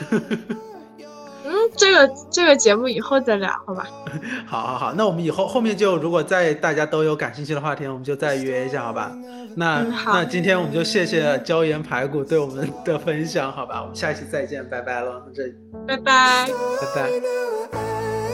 [1.45, 3.86] 嗯，这个这个节目以后再聊，好吧？
[4.47, 9.11] 好，好，好，那我们以后后面就如果再大家都有感兴趣的话题，我们就再约一下，好吧？
[9.57, 13.80] 那那今天我们就谢谢椒盐排骨对我们的分享，好吧？
[13.82, 15.45] 我们下期再见，拜拜了，这，
[15.86, 18.30] 拜拜，拜拜。